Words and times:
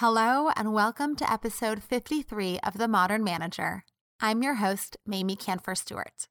Hello, 0.00 0.48
and 0.54 0.72
welcome 0.72 1.16
to 1.16 1.28
episode 1.28 1.82
53 1.82 2.60
of 2.62 2.78
The 2.78 2.86
Modern 2.86 3.24
Manager. 3.24 3.82
I'm 4.20 4.44
your 4.44 4.54
host, 4.54 4.96
Mamie 5.04 5.34
Kanfer 5.34 5.76
Stewart. 5.76 6.28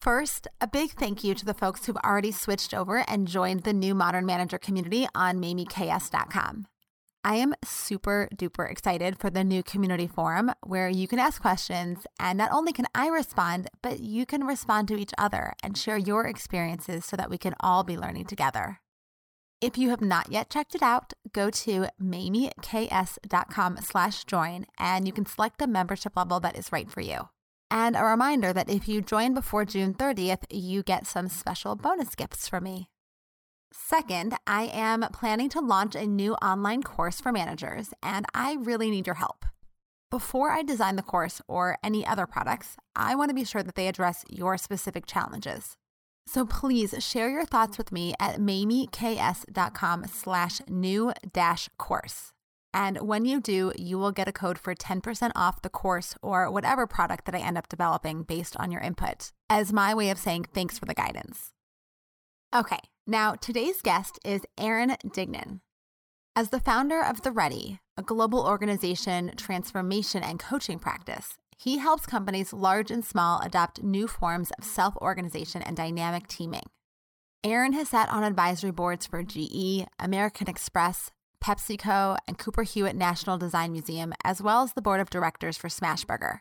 First, 0.00 0.48
a 0.60 0.66
big 0.66 0.90
thank 0.94 1.22
you 1.22 1.32
to 1.36 1.44
the 1.44 1.54
folks 1.54 1.86
who've 1.86 1.96
already 1.98 2.32
switched 2.32 2.74
over 2.74 3.04
and 3.06 3.28
joined 3.28 3.62
the 3.62 3.72
new 3.72 3.94
Modern 3.94 4.26
Manager 4.26 4.58
community 4.58 5.06
on 5.14 5.38
MamieKS.com. 5.38 6.66
I 7.22 7.36
am 7.36 7.54
super 7.64 8.28
duper 8.34 8.68
excited 8.68 9.16
for 9.16 9.30
the 9.30 9.44
new 9.44 9.62
community 9.62 10.08
forum 10.08 10.50
where 10.66 10.88
you 10.88 11.06
can 11.06 11.20
ask 11.20 11.40
questions, 11.40 12.04
and 12.18 12.36
not 12.36 12.50
only 12.50 12.72
can 12.72 12.86
I 12.96 13.06
respond, 13.10 13.68
but 13.80 14.00
you 14.00 14.26
can 14.26 14.42
respond 14.42 14.88
to 14.88 14.96
each 14.96 15.12
other 15.16 15.52
and 15.62 15.78
share 15.78 15.98
your 15.98 16.26
experiences 16.26 17.04
so 17.04 17.16
that 17.16 17.30
we 17.30 17.38
can 17.38 17.54
all 17.60 17.84
be 17.84 17.96
learning 17.96 18.24
together. 18.24 18.80
If 19.60 19.76
you 19.76 19.90
have 19.90 20.00
not 20.00 20.30
yet 20.30 20.50
checked 20.50 20.76
it 20.76 20.82
out, 20.82 21.14
go 21.32 21.50
to 21.50 21.88
mamieks.com 22.00 23.78
slash 23.82 24.24
join 24.24 24.66
and 24.78 25.04
you 25.04 25.12
can 25.12 25.26
select 25.26 25.58
the 25.58 25.66
membership 25.66 26.16
level 26.16 26.38
that 26.40 26.56
is 26.56 26.70
right 26.70 26.88
for 26.88 27.00
you. 27.00 27.28
And 27.68 27.96
a 27.96 28.04
reminder 28.04 28.52
that 28.52 28.70
if 28.70 28.86
you 28.86 29.02
join 29.02 29.34
before 29.34 29.64
June 29.64 29.94
30th, 29.94 30.44
you 30.50 30.84
get 30.84 31.08
some 31.08 31.28
special 31.28 31.74
bonus 31.74 32.14
gifts 32.14 32.46
from 32.46 32.64
me. 32.64 32.88
Second, 33.72 34.34
I 34.46 34.70
am 34.72 35.04
planning 35.12 35.48
to 35.50 35.60
launch 35.60 35.96
a 35.96 36.06
new 36.06 36.34
online 36.34 36.82
course 36.82 37.20
for 37.20 37.32
managers, 37.32 37.92
and 38.02 38.26
I 38.32 38.54
really 38.54 38.90
need 38.90 39.06
your 39.06 39.16
help. 39.16 39.44
Before 40.10 40.52
I 40.52 40.62
design 40.62 40.96
the 40.96 41.02
course 41.02 41.42
or 41.48 41.76
any 41.84 42.06
other 42.06 42.26
products, 42.26 42.76
I 42.96 43.14
want 43.14 43.28
to 43.28 43.34
be 43.34 43.44
sure 43.44 43.62
that 43.62 43.74
they 43.74 43.88
address 43.88 44.24
your 44.30 44.56
specific 44.56 45.04
challenges. 45.04 45.76
So 46.28 46.44
please 46.44 46.94
share 46.98 47.30
your 47.30 47.46
thoughts 47.46 47.78
with 47.78 47.90
me 47.90 48.12
at 48.20 48.36
mamieks.com 48.36 50.06
slash 50.08 50.60
new 50.68 51.10
dash 51.32 51.70
course. 51.78 52.32
And 52.74 52.98
when 52.98 53.24
you 53.24 53.40
do, 53.40 53.72
you 53.78 53.98
will 53.98 54.12
get 54.12 54.28
a 54.28 54.32
code 54.32 54.58
for 54.58 54.74
10% 54.74 55.32
off 55.34 55.62
the 55.62 55.70
course 55.70 56.14
or 56.20 56.50
whatever 56.50 56.86
product 56.86 57.24
that 57.24 57.34
I 57.34 57.38
end 57.38 57.56
up 57.56 57.70
developing 57.70 58.24
based 58.24 58.58
on 58.58 58.70
your 58.70 58.82
input 58.82 59.32
as 59.48 59.72
my 59.72 59.94
way 59.94 60.10
of 60.10 60.18
saying 60.18 60.48
thanks 60.52 60.78
for 60.78 60.84
the 60.84 60.92
guidance. 60.92 61.52
Okay, 62.54 62.80
now 63.06 63.34
today's 63.34 63.80
guest 63.80 64.18
is 64.22 64.42
Aaron 64.58 64.96
Dignan. 65.06 65.60
As 66.36 66.50
the 66.50 66.60
founder 66.60 67.02
of 67.02 67.22
The 67.22 67.32
Ready, 67.32 67.80
a 67.96 68.02
global 68.02 68.44
organization, 68.44 69.32
transformation, 69.38 70.22
and 70.22 70.38
coaching 70.38 70.78
practice, 70.78 71.38
he 71.58 71.78
helps 71.78 72.06
companies 72.06 72.52
large 72.52 72.90
and 72.90 73.04
small 73.04 73.40
adopt 73.40 73.82
new 73.82 74.06
forms 74.06 74.52
of 74.52 74.64
self 74.64 74.96
organization 74.98 75.60
and 75.60 75.76
dynamic 75.76 76.28
teaming. 76.28 76.70
Aaron 77.42 77.72
has 77.72 77.88
sat 77.88 78.08
on 78.10 78.22
advisory 78.22 78.70
boards 78.70 79.06
for 79.06 79.22
GE, 79.24 79.84
American 79.98 80.48
Express, 80.48 81.10
PepsiCo, 81.42 82.16
and 82.26 82.38
Cooper 82.38 82.62
Hewitt 82.62 82.96
National 82.96 83.38
Design 83.38 83.72
Museum, 83.72 84.12
as 84.24 84.40
well 84.40 84.62
as 84.62 84.72
the 84.72 84.82
board 84.82 85.00
of 85.00 85.10
directors 85.10 85.56
for 85.56 85.68
Smashburger. 85.68 86.40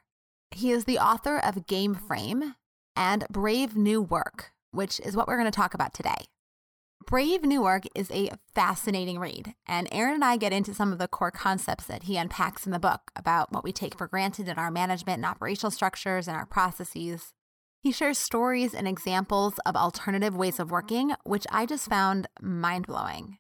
He 0.52 0.72
is 0.72 0.86
the 0.86 1.00
author 1.00 1.38
of 1.38 1.68
Game 1.68 1.96
Frame 1.96 2.56
and 2.96 3.26
Brave 3.30 3.76
New 3.76 4.02
Work, 4.02 4.52
which 4.72 5.00
is 5.00 5.16
what 5.16 5.28
we're 5.28 5.38
going 5.38 5.52
to 5.52 5.56
talk 5.56 5.74
about 5.74 5.94
today. 5.94 6.26
Brave 7.08 7.44
New 7.44 7.61
Work 7.61 7.83
is 7.95 8.11
a 8.11 8.31
fascinating 8.53 9.17
read, 9.17 9.53
and 9.66 9.88
Aaron 9.94 10.16
and 10.16 10.25
I 10.25 10.36
get 10.36 10.52
into 10.52 10.73
some 10.73 10.91
of 10.91 11.00
the 11.00 11.08
core 11.08 11.31
concepts 11.31 11.86
that 11.86 12.03
he 12.03 12.17
unpacks 12.17 12.66
in 12.66 12.73
the 12.73 12.80
book 12.80 13.11
about 13.16 13.50
what 13.50 13.63
we 13.63 13.72
take 13.72 13.97
for 13.97 14.09
granted 14.09 14.50
in 14.50 14.58
our 14.58 14.69
management 14.69 15.19
and 15.19 15.25
operational 15.25 15.72
structures 15.72 16.28
and 16.28 16.35
our 16.35 16.45
processes. 16.45 17.31
He 17.80 17.94
shares 17.94 18.17
stories 18.17 18.73
and 18.73 18.89
examples 18.89 19.58
of 19.66 19.78
alternative 19.78 20.35
ways 20.35 20.59
of 20.59 20.69
working, 20.69 21.13
which 21.23 21.47
I 21.50 21.66
just 21.66 21.88
found 21.88 22.28
mind 22.41 22.88
blowing. 22.88 23.38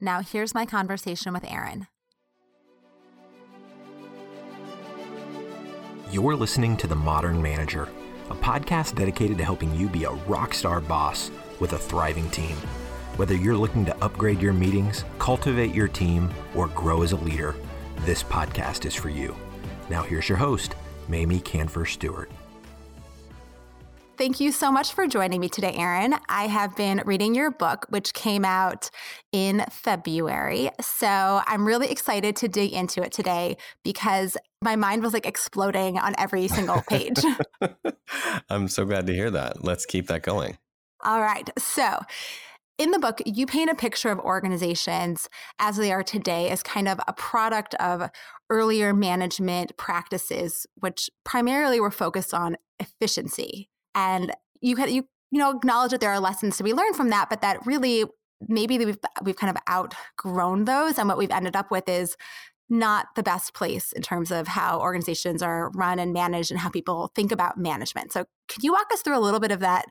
Now, 0.00 0.22
here's 0.22 0.54
my 0.54 0.64
conversation 0.64 1.32
with 1.32 1.42
Aaron. 1.50 1.88
You're 6.12 6.36
listening 6.36 6.76
to 6.76 6.86
The 6.86 6.94
Modern 6.94 7.42
Manager, 7.42 7.88
a 8.30 8.36
podcast 8.36 8.94
dedicated 8.94 9.38
to 9.38 9.44
helping 9.44 9.74
you 9.74 9.88
be 9.88 10.04
a 10.04 10.12
rock 10.12 10.54
star 10.54 10.80
boss 10.80 11.32
with 11.58 11.72
a 11.72 11.78
thriving 11.78 12.30
team. 12.30 12.56
Whether 13.16 13.34
you're 13.34 13.56
looking 13.56 13.84
to 13.84 14.04
upgrade 14.04 14.40
your 14.40 14.54
meetings, 14.54 15.04
cultivate 15.18 15.74
your 15.74 15.88
team, 15.88 16.30
or 16.54 16.68
grow 16.68 17.02
as 17.02 17.12
a 17.12 17.16
leader, 17.16 17.54
this 18.00 18.22
podcast 18.22 18.86
is 18.86 18.94
for 18.94 19.10
you. 19.10 19.36
Now, 19.90 20.02
here's 20.02 20.28
your 20.30 20.38
host, 20.38 20.74
Mamie 21.08 21.40
Kanfer 21.40 21.86
Stewart. 21.86 22.30
Thank 24.16 24.40
you 24.40 24.50
so 24.50 24.72
much 24.72 24.94
for 24.94 25.06
joining 25.06 25.40
me 25.40 25.48
today, 25.50 25.74
Aaron. 25.76 26.14
I 26.28 26.46
have 26.46 26.74
been 26.74 27.02
reading 27.04 27.34
your 27.34 27.50
book, 27.50 27.86
which 27.90 28.14
came 28.14 28.44
out 28.44 28.88
in 29.32 29.64
February. 29.70 30.70
So 30.80 31.42
I'm 31.46 31.66
really 31.66 31.90
excited 31.90 32.36
to 32.36 32.48
dig 32.48 32.72
into 32.72 33.02
it 33.02 33.12
today 33.12 33.56
because 33.84 34.36
my 34.62 34.76
mind 34.76 35.02
was 35.02 35.12
like 35.12 35.26
exploding 35.26 35.98
on 35.98 36.14
every 36.18 36.48
single 36.48 36.82
page. 36.88 37.18
I'm 38.48 38.68
so 38.68 38.84
glad 38.84 39.06
to 39.08 39.14
hear 39.14 39.30
that. 39.30 39.64
Let's 39.64 39.84
keep 39.84 40.06
that 40.06 40.22
going. 40.22 40.56
All 41.04 41.20
right. 41.20 41.50
So, 41.58 41.98
in 42.82 42.90
the 42.90 42.98
book, 42.98 43.22
you 43.24 43.46
paint 43.46 43.70
a 43.70 43.76
picture 43.76 44.10
of 44.10 44.18
organizations 44.18 45.28
as 45.60 45.76
they 45.76 45.92
are 45.92 46.02
today 46.02 46.50
as 46.50 46.64
kind 46.64 46.88
of 46.88 46.98
a 47.06 47.12
product 47.12 47.74
of 47.76 48.10
earlier 48.50 48.92
management 48.92 49.76
practices, 49.76 50.66
which 50.74 51.08
primarily 51.24 51.78
were 51.78 51.92
focused 51.92 52.34
on 52.34 52.56
efficiency. 52.80 53.70
And 53.94 54.34
you 54.60 54.76
you 54.86 55.06
you 55.30 55.38
know 55.38 55.50
acknowledge 55.50 55.92
that 55.92 56.00
there 56.00 56.10
are 56.10 56.18
lessons 56.18 56.56
to 56.56 56.64
be 56.64 56.74
learned 56.74 56.96
from 56.96 57.10
that, 57.10 57.30
but 57.30 57.40
that 57.42 57.64
really 57.64 58.04
maybe 58.48 58.76
we've 58.84 58.98
we've 59.22 59.36
kind 59.36 59.56
of 59.56 59.62
outgrown 59.70 60.64
those, 60.64 60.98
and 60.98 61.08
what 61.08 61.18
we've 61.18 61.30
ended 61.30 61.54
up 61.54 61.70
with 61.70 61.88
is 61.88 62.16
not 62.68 63.06
the 63.14 63.22
best 63.22 63.54
place 63.54 63.92
in 63.92 64.02
terms 64.02 64.32
of 64.32 64.48
how 64.48 64.80
organizations 64.80 65.40
are 65.40 65.70
run 65.74 66.00
and 66.00 66.12
managed 66.12 66.50
and 66.50 66.58
how 66.58 66.70
people 66.70 67.12
think 67.14 67.30
about 67.30 67.58
management. 67.58 68.12
So, 68.12 68.24
can 68.48 68.64
you 68.64 68.72
walk 68.72 68.86
us 68.92 69.02
through 69.02 69.16
a 69.16 69.20
little 69.20 69.40
bit 69.40 69.52
of 69.52 69.60
that 69.60 69.86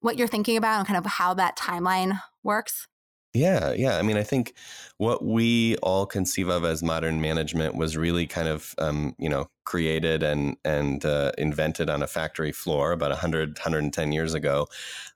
what 0.00 0.18
you're 0.18 0.28
thinking 0.28 0.56
about 0.56 0.78
and 0.78 0.86
kind 0.86 0.98
of 0.98 1.06
how 1.06 1.34
that 1.34 1.56
timeline 1.56 2.20
works? 2.42 2.86
Yeah, 3.32 3.72
yeah. 3.72 3.96
I 3.96 4.02
mean, 4.02 4.16
I 4.16 4.24
think 4.24 4.54
what 4.98 5.24
we 5.24 5.76
all 5.78 6.04
conceive 6.04 6.48
of 6.48 6.64
as 6.64 6.82
modern 6.82 7.20
management 7.20 7.76
was 7.76 7.96
really 7.96 8.26
kind 8.26 8.48
of, 8.48 8.74
um, 8.78 9.14
you 9.18 9.28
know, 9.28 9.48
created 9.64 10.22
and 10.22 10.56
and 10.64 11.04
uh, 11.04 11.32
invented 11.38 11.90
on 11.90 12.02
a 12.02 12.06
factory 12.06 12.52
floor 12.52 12.92
about 12.92 13.10
100, 13.10 13.58
110 13.58 14.12
years 14.12 14.34
ago, 14.34 14.66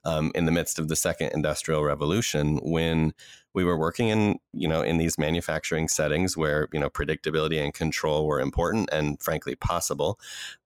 um, 0.03 0.31
in 0.35 0.45
the 0.45 0.51
midst 0.51 0.79
of 0.79 0.87
the 0.87 0.95
second 0.95 1.31
industrial 1.33 1.83
revolution, 1.83 2.57
when 2.57 3.13
we 3.55 3.63
were 3.63 3.77
working 3.77 4.09
in 4.09 4.37
you 4.53 4.67
know 4.67 4.81
in 4.81 4.97
these 4.97 5.17
manufacturing 5.17 5.87
settings 5.87 6.37
where 6.37 6.67
you 6.73 6.79
know 6.79 6.89
predictability 6.89 7.63
and 7.63 7.73
control 7.73 8.27
were 8.27 8.39
important 8.39 8.89
and 8.91 9.19
frankly 9.23 9.55
possible 9.55 10.19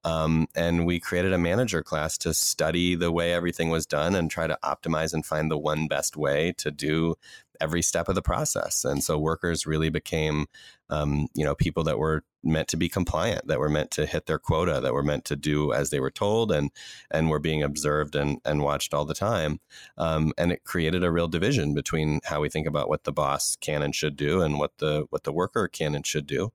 um, 0.03 0.47
and 0.55 0.85
we 0.85 0.99
created 0.99 1.31
a 1.31 1.37
manager 1.37 1.83
class 1.83 2.17
to 2.17 2.33
study 2.33 2.95
the 2.95 3.11
way 3.11 3.31
everything 3.31 3.69
was 3.69 3.85
done 3.85 4.15
and 4.15 4.31
try 4.31 4.47
to 4.47 4.57
optimize 4.63 5.13
and 5.13 5.25
find 5.25 5.49
the 5.49 5.57
one 5.57 5.87
best 5.87 6.17
way 6.17 6.51
to 6.57 6.71
do 6.71 7.15
every 7.61 7.81
step 7.81 8.09
of 8.09 8.15
the 8.15 8.21
process. 8.21 8.85
And 8.85 9.03
so 9.03 9.17
workers 9.17 9.65
really 9.65 9.89
became, 9.89 10.47
um, 10.89 11.27
you 11.35 11.43
know, 11.45 11.55
people 11.55 11.83
that 11.83 11.99
were 11.99 12.23
meant 12.43 12.67
to 12.69 12.77
be 12.77 12.87
compliant, 12.89 13.47
that 13.47 13.59
were 13.59 13.69
meant 13.69 13.91
to 13.91 14.05
hit 14.05 14.25
their 14.25 14.39
quota, 14.39 14.79
that 14.81 14.93
were 14.93 15.03
meant 15.03 15.25
to 15.25 15.35
do 15.35 15.73
as 15.73 15.89
they 15.89 15.99
were 15.99 16.11
told, 16.11 16.51
and 16.51 16.71
and 17.11 17.29
were 17.29 17.39
being 17.39 17.63
observed 17.63 18.15
and 18.15 18.39
and 18.45 18.63
watched 18.63 18.93
all 18.93 19.05
the 19.05 19.13
time. 19.13 19.59
Um, 19.97 20.33
and 20.37 20.51
it 20.51 20.63
created 20.63 21.03
a 21.03 21.11
real 21.11 21.27
division 21.27 21.73
between 21.73 22.21
how 22.23 22.41
we 22.41 22.49
think 22.49 22.67
about 22.67 22.89
what 22.89 23.03
the 23.03 23.11
boss 23.11 23.57
can 23.59 23.81
and 23.81 23.93
should 23.93 24.15
do, 24.15 24.41
and 24.41 24.59
what 24.59 24.77
the 24.77 25.05
what 25.09 25.23
the 25.23 25.33
worker 25.33 25.67
can 25.67 25.95
and 25.95 26.05
should 26.05 26.27
do. 26.27 26.51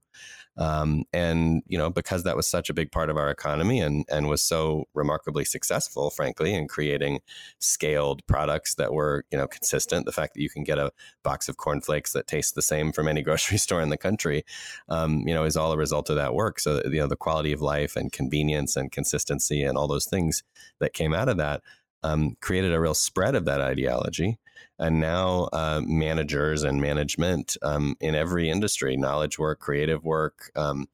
Um, 0.57 1.05
and 1.13 1.63
you 1.67 1.77
know, 1.77 1.91
because 1.91 2.23
that 2.23 2.37
was 2.37 2.47
such 2.47 2.71
a 2.71 2.75
big 2.75 2.93
part 2.93 3.11
of 3.11 3.17
our 3.17 3.31
economy 3.31 3.81
and 3.81 4.05
and 4.09 4.29
was 4.29 4.43
so 4.43 4.85
remarkably 4.95 5.45
successful, 5.45 6.11
frankly, 6.11 6.55
in 6.55 6.69
creating 6.69 7.21
scaled 7.59 8.25
products 8.27 8.77
that 8.77 8.93
were 8.93 9.25
you 9.33 9.39
know 9.39 9.49
consistent. 9.49 10.07
The 10.07 10.13
fact 10.13 10.35
that 10.35 10.43
you 10.43 10.51
can 10.51 10.63
get 10.63 10.79
a 10.79 10.93
box 11.23 11.49
of 11.49 11.57
cornflakes 11.57 12.13
that 12.13 12.27
tastes 12.27 12.53
the 12.53 12.63
same 12.63 12.93
from 12.93 13.09
any 13.09 13.23
grocery 13.25 13.59
store 13.59 13.83
in 13.83 13.89
the 13.89 13.97
country, 13.97 14.45
um, 14.89 15.25
you 15.27 15.35
know, 15.35 15.45
is 15.45 15.57
all 15.57 15.73
a 15.73 15.77
result 15.77 16.09
of 16.11 16.17
that 16.17 16.35
work. 16.35 16.61
So 16.61 16.83
you 16.85 17.01
know, 17.01 17.09
the 17.09 17.17
quality 17.17 17.53
of 17.53 17.61
life 17.61 17.97
and 17.97 18.13
convenience 18.13 18.77
and 18.77 18.93
consistency 18.93 19.63
and 19.63 19.77
all 19.77 19.89
those 19.89 20.07
things 20.07 20.45
that 20.79 20.93
came 20.93 21.15
out 21.15 21.29
of 21.29 21.37
that 21.39 21.63
um, 22.05 22.37
created 22.41 22.73
a 22.73 22.81
real 22.81 22.95
spread 22.95 23.35
of 23.35 23.47
that 23.47 23.61
ideology 23.61 24.39
and 24.79 25.01
now 25.01 25.49
uh, 25.53 25.81
managers 25.85 26.63
and 26.63 26.81
management 26.81 27.57
um, 27.63 27.97
in 28.01 28.15
every 28.15 28.51
industry 28.51 28.97
knowledge 28.97 29.39
work 29.39 29.61
creative 29.61 30.05
work 30.05 30.51
um, 30.57 30.87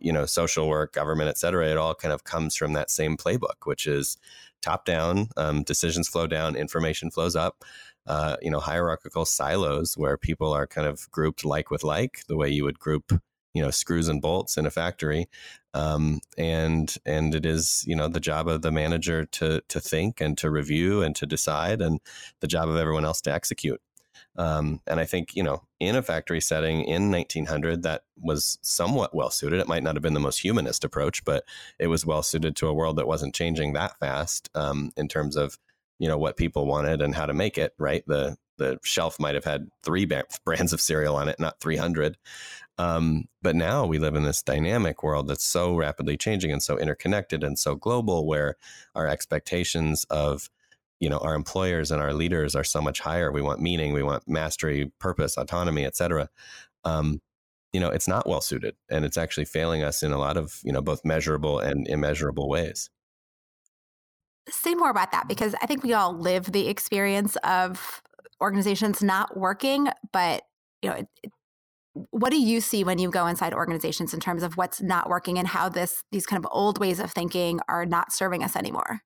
you 0.00 0.12
know 0.12 0.26
social 0.26 0.68
work 0.68 0.92
government 0.92 1.28
et 1.28 1.38
cetera 1.38 1.68
it 1.68 1.76
all 1.76 1.94
kind 1.94 2.12
of 2.12 2.24
comes 2.24 2.56
from 2.56 2.72
that 2.72 2.90
same 2.90 3.16
playbook 3.16 3.64
which 3.64 3.86
is 3.86 4.16
top 4.62 4.84
down 4.84 5.28
um, 5.36 5.62
decisions 5.62 6.08
flow 6.08 6.26
down 6.26 6.56
information 6.56 7.10
flows 7.10 7.36
up 7.36 7.64
uh, 8.06 8.36
you 8.42 8.50
know 8.50 8.60
hierarchical 8.60 9.24
silos 9.24 9.96
where 9.96 10.16
people 10.16 10.52
are 10.52 10.66
kind 10.66 10.86
of 10.86 11.10
grouped 11.10 11.44
like 11.44 11.70
with 11.70 11.84
like 11.84 12.22
the 12.28 12.36
way 12.36 12.48
you 12.48 12.64
would 12.64 12.78
group 12.78 13.20
you 13.54 13.62
know 13.62 13.70
screws 13.70 14.08
and 14.08 14.20
bolts 14.22 14.56
in 14.56 14.66
a 14.66 14.70
factory 14.70 15.28
um, 15.74 16.20
and 16.38 16.96
and 17.06 17.34
it 17.34 17.46
is 17.46 17.84
you 17.86 17.96
know 17.96 18.08
the 18.08 18.20
job 18.20 18.48
of 18.48 18.62
the 18.62 18.72
manager 18.72 19.24
to 19.26 19.60
to 19.68 19.80
think 19.80 20.20
and 20.20 20.38
to 20.38 20.50
review 20.50 21.02
and 21.02 21.16
to 21.16 21.26
decide 21.26 21.80
and 21.80 22.00
the 22.40 22.46
job 22.46 22.68
of 22.68 22.76
everyone 22.76 23.04
else 23.04 23.20
to 23.22 23.32
execute 23.32 23.80
Um, 24.36 24.80
and 24.86 25.00
I 25.00 25.04
think, 25.04 25.36
you 25.36 25.42
know, 25.42 25.62
in 25.80 25.96
a 25.96 26.02
factory 26.02 26.40
setting 26.40 26.84
in 26.84 27.10
1900, 27.10 27.82
that 27.82 28.04
was 28.20 28.58
somewhat 28.62 29.14
well 29.14 29.30
suited. 29.30 29.60
It 29.60 29.68
might 29.68 29.82
not 29.82 29.94
have 29.94 30.02
been 30.02 30.14
the 30.14 30.20
most 30.20 30.38
humanist 30.38 30.84
approach, 30.84 31.24
but 31.24 31.44
it 31.78 31.86
was 31.88 32.04
well 32.06 32.22
suited 32.22 32.56
to 32.56 32.68
a 32.68 32.74
world 32.74 32.96
that 32.96 33.06
wasn't 33.06 33.34
changing 33.34 33.72
that 33.74 33.98
fast 33.98 34.50
um, 34.54 34.92
in 34.96 35.08
terms 35.08 35.36
of, 35.36 35.58
you 35.98 36.08
know, 36.08 36.18
what 36.18 36.36
people 36.36 36.66
wanted 36.66 37.00
and 37.02 37.14
how 37.14 37.26
to 37.26 37.34
make 37.34 37.58
it, 37.58 37.74
right? 37.78 38.02
The, 38.06 38.36
the 38.58 38.78
shelf 38.82 39.18
might 39.18 39.34
have 39.34 39.44
had 39.44 39.68
three 39.82 40.06
brands 40.44 40.72
of 40.72 40.80
cereal 40.80 41.16
on 41.16 41.28
it, 41.28 41.38
not 41.38 41.60
300. 41.60 42.16
Um, 42.76 43.24
but 43.40 43.54
now 43.54 43.86
we 43.86 43.98
live 43.98 44.14
in 44.14 44.24
this 44.24 44.42
dynamic 44.42 45.02
world 45.02 45.28
that's 45.28 45.44
so 45.44 45.76
rapidly 45.76 46.16
changing 46.16 46.50
and 46.50 46.62
so 46.62 46.76
interconnected 46.76 47.44
and 47.44 47.58
so 47.58 47.74
global, 47.76 48.26
where 48.26 48.56
our 48.94 49.06
expectations 49.06 50.04
of 50.10 50.50
you 51.00 51.08
know 51.08 51.18
our 51.18 51.34
employers 51.34 51.90
and 51.90 52.02
our 52.02 52.12
leaders 52.12 52.56
are 52.56 52.64
so 52.64 52.80
much 52.80 53.00
higher. 53.00 53.30
We 53.30 53.42
want 53.42 53.60
meaning, 53.60 53.92
we 53.92 54.02
want 54.02 54.28
mastery, 54.28 54.90
purpose, 54.98 55.36
autonomy, 55.36 55.84
etc. 55.84 56.28
Um, 56.84 57.20
you 57.72 57.80
know, 57.80 57.90
it's 57.90 58.08
not 58.08 58.28
well 58.28 58.40
suited, 58.40 58.74
and 58.90 59.04
it's 59.04 59.16
actually 59.16 59.44
failing 59.44 59.84
us 59.84 60.02
in 60.02 60.12
a 60.12 60.18
lot 60.18 60.36
of 60.36 60.60
you 60.64 60.72
know 60.72 60.82
both 60.82 61.04
measurable 61.04 61.60
and 61.60 61.86
immeasurable 61.86 62.48
ways. 62.48 62.90
Say 64.48 64.74
more 64.74 64.90
about 64.90 65.12
that 65.12 65.28
because 65.28 65.54
I 65.62 65.66
think 65.66 65.84
we 65.84 65.94
all 65.94 66.12
live 66.12 66.52
the 66.52 66.68
experience 66.68 67.36
of 67.44 68.02
organizations 68.40 69.02
not 69.02 69.36
working, 69.36 69.88
but 70.12 70.42
you 70.82 70.90
know, 70.90 70.96
it, 70.96 71.08
what 72.10 72.30
do 72.30 72.40
you 72.40 72.60
see 72.60 72.82
when 72.82 72.98
you 72.98 73.10
go 73.10 73.26
inside 73.26 73.54
organizations 73.54 74.12
in 74.12 74.20
terms 74.20 74.42
of 74.42 74.56
what's 74.56 74.82
not 74.82 75.08
working 75.08 75.38
and 75.38 75.46
how 75.46 75.68
this 75.68 76.02
these 76.10 76.26
kind 76.26 76.44
of 76.44 76.50
old 76.52 76.78
ways 76.78 76.98
of 76.98 77.12
thinking 77.12 77.60
are 77.68 77.86
not 77.86 78.12
serving 78.12 78.42
us 78.42 78.56
anymore? 78.56 79.00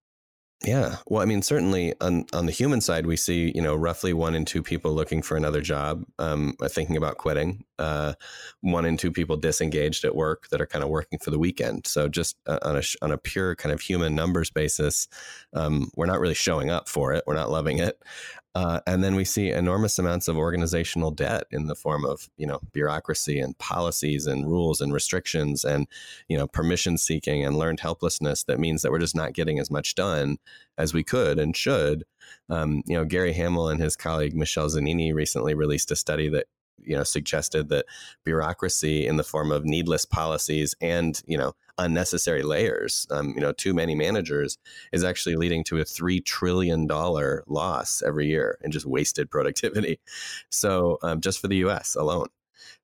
Yeah. 0.64 0.96
Well 1.06 1.22
i 1.22 1.24
mean 1.24 1.42
certainly 1.42 1.94
on 2.00 2.24
on 2.32 2.46
the 2.46 2.52
human 2.52 2.80
side 2.80 3.06
we 3.06 3.16
see 3.16 3.52
you 3.54 3.62
know 3.62 3.74
roughly 3.74 4.12
one 4.12 4.34
in 4.34 4.44
two 4.44 4.62
people 4.62 4.92
looking 4.92 5.22
for 5.22 5.36
another 5.36 5.60
job 5.60 6.04
um, 6.18 6.56
thinking 6.68 6.96
about 6.96 7.18
quitting 7.18 7.64
uh, 7.78 8.14
one 8.60 8.84
in 8.84 8.96
two 8.96 9.10
people 9.12 9.36
disengaged 9.36 10.04
at 10.04 10.14
work 10.14 10.48
that 10.48 10.60
are 10.60 10.66
kind 10.66 10.84
of 10.84 10.90
working 10.90 11.18
for 11.18 11.30
the 11.30 11.38
weekend 11.38 11.86
so 11.86 12.08
just 12.08 12.36
uh, 12.46 12.58
on 12.62 12.76
a 12.76 12.82
on 13.02 13.12
a 13.12 13.18
pure 13.18 13.54
kind 13.54 13.72
of 13.72 13.80
human 13.80 14.14
numbers 14.14 14.50
basis 14.50 15.08
um, 15.54 15.90
we're 15.96 16.06
not 16.06 16.20
really 16.20 16.34
showing 16.34 16.70
up 16.70 16.88
for 16.88 17.12
it 17.12 17.24
we're 17.26 17.34
not 17.34 17.50
loving 17.50 17.78
it 17.78 18.02
uh, 18.58 18.80
and 18.88 19.04
then 19.04 19.14
we 19.14 19.24
see 19.24 19.50
enormous 19.50 20.00
amounts 20.00 20.26
of 20.26 20.36
organizational 20.36 21.12
debt 21.12 21.44
in 21.52 21.68
the 21.68 21.76
form 21.76 22.04
of, 22.04 22.28
you 22.38 22.46
know, 22.46 22.58
bureaucracy 22.72 23.38
and 23.38 23.56
policies 23.58 24.26
and 24.26 24.50
rules 24.50 24.80
and 24.80 24.92
restrictions 24.92 25.64
and, 25.64 25.86
you 26.28 26.36
know, 26.36 26.48
permission 26.48 26.98
seeking 26.98 27.44
and 27.44 27.56
learned 27.56 27.78
helplessness. 27.78 28.42
That 28.42 28.58
means 28.58 28.82
that 28.82 28.90
we're 28.90 28.98
just 28.98 29.14
not 29.14 29.32
getting 29.32 29.60
as 29.60 29.70
much 29.70 29.94
done 29.94 30.38
as 30.76 30.92
we 30.92 31.04
could 31.04 31.38
and 31.38 31.56
should. 31.56 32.04
Um, 32.48 32.82
you 32.86 32.96
know, 32.96 33.04
Gary 33.04 33.32
Hamel 33.32 33.68
and 33.68 33.80
his 33.80 33.94
colleague 33.96 34.34
Michelle 34.34 34.68
Zanini 34.68 35.14
recently 35.14 35.54
released 35.54 35.92
a 35.92 35.96
study 35.96 36.28
that 36.30 36.46
you 36.84 36.96
know 36.96 37.04
suggested 37.04 37.68
that 37.68 37.86
bureaucracy 38.24 39.06
in 39.06 39.16
the 39.16 39.24
form 39.24 39.52
of 39.52 39.64
needless 39.64 40.04
policies 40.04 40.74
and 40.80 41.22
you 41.26 41.38
know 41.38 41.52
unnecessary 41.78 42.42
layers 42.42 43.06
um, 43.10 43.32
you 43.34 43.40
know 43.40 43.52
too 43.52 43.72
many 43.72 43.94
managers 43.94 44.58
is 44.92 45.04
actually 45.04 45.36
leading 45.36 45.62
to 45.62 45.78
a 45.78 45.84
three 45.84 46.20
trillion 46.20 46.86
dollar 46.86 47.44
loss 47.46 48.02
every 48.02 48.26
year 48.26 48.58
in 48.62 48.70
just 48.70 48.86
wasted 48.86 49.30
productivity. 49.30 50.00
So 50.50 50.98
um, 51.02 51.20
just 51.20 51.40
for 51.40 51.48
the 51.48 51.58
us 51.58 51.94
alone. 51.94 52.28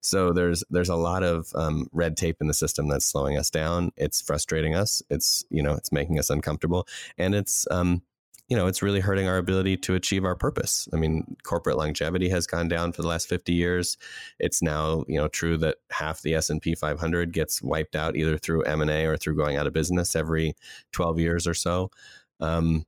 So 0.01 0.33
there's 0.33 0.63
there's 0.69 0.89
a 0.89 0.95
lot 0.95 1.23
of 1.23 1.51
um, 1.55 1.87
red 1.91 2.15
tape 2.15 2.37
in 2.41 2.47
the 2.47 2.53
system 2.53 2.87
that's 2.87 3.05
slowing 3.05 3.37
us 3.37 3.49
down. 3.49 3.91
It's 3.97 4.21
frustrating 4.21 4.75
us. 4.75 5.01
It's 5.09 5.43
you 5.49 5.63
know 5.63 5.73
it's 5.73 5.91
making 5.91 6.19
us 6.19 6.29
uncomfortable. 6.29 6.87
And 7.17 7.35
it's 7.35 7.67
um, 7.71 8.03
you 8.47 8.55
know, 8.55 8.67
it's 8.67 8.83
really 8.83 8.99
hurting 8.99 9.27
our 9.27 9.37
ability 9.37 9.75
to 9.77 9.95
achieve 9.95 10.23
our 10.23 10.35
purpose. 10.35 10.87
I 10.93 10.97
mean, 10.97 11.35
corporate 11.43 11.77
longevity 11.77 12.29
has 12.29 12.45
gone 12.45 12.67
down 12.67 12.91
for 12.91 13.01
the 13.01 13.07
last 13.07 13.27
50 13.27 13.53
years. 13.53 13.97
It's 14.39 14.61
now, 14.61 15.03
you 15.07 15.17
know, 15.17 15.27
true 15.27 15.57
that 15.57 15.77
half 15.89 16.21
the 16.21 16.35
S&P 16.35 16.75
500 16.75 17.33
gets 17.33 17.61
wiped 17.61 17.95
out 17.95 18.15
either 18.15 18.37
through 18.37 18.61
M&A 18.63 19.05
or 19.05 19.17
through 19.17 19.35
going 19.35 19.57
out 19.57 19.65
of 19.65 19.73
business 19.73 20.15
every 20.15 20.53
12 20.91 21.19
years 21.19 21.47
or 21.47 21.55
so. 21.55 21.89
Um, 22.39 22.85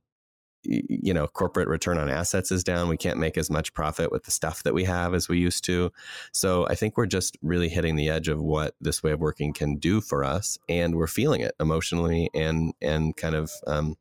you 0.64 1.14
know, 1.14 1.26
corporate 1.26 1.68
return 1.68 1.98
on 1.98 2.10
assets 2.10 2.52
is 2.52 2.62
down. 2.62 2.88
We 2.88 2.96
can't 2.96 3.18
make 3.18 3.38
as 3.38 3.50
much 3.50 3.72
profit 3.74 4.12
with 4.12 4.24
the 4.24 4.30
stuff 4.30 4.62
that 4.64 4.74
we 4.74 4.84
have 4.84 5.14
as 5.14 5.28
we 5.28 5.38
used 5.38 5.64
to. 5.64 5.90
So 6.32 6.66
I 6.68 6.74
think 6.74 6.96
we're 6.96 7.06
just 7.06 7.38
really 7.42 7.68
hitting 7.68 7.96
the 7.96 8.10
edge 8.10 8.28
of 8.28 8.40
what 8.40 8.74
this 8.80 9.02
way 9.02 9.12
of 9.12 9.20
working 9.20 9.52
can 9.52 9.76
do 9.76 10.00
for 10.00 10.24
us, 10.24 10.58
and 10.68 10.96
we're 10.96 11.06
feeling 11.06 11.40
it 11.40 11.54
emotionally 11.58 12.28
and 12.34 12.74
and 12.82 13.16
kind 13.16 13.34
of 13.34 13.52
um, 13.66 13.96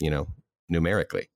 you 0.00 0.10
know 0.10 0.28
numerically. 0.68 1.28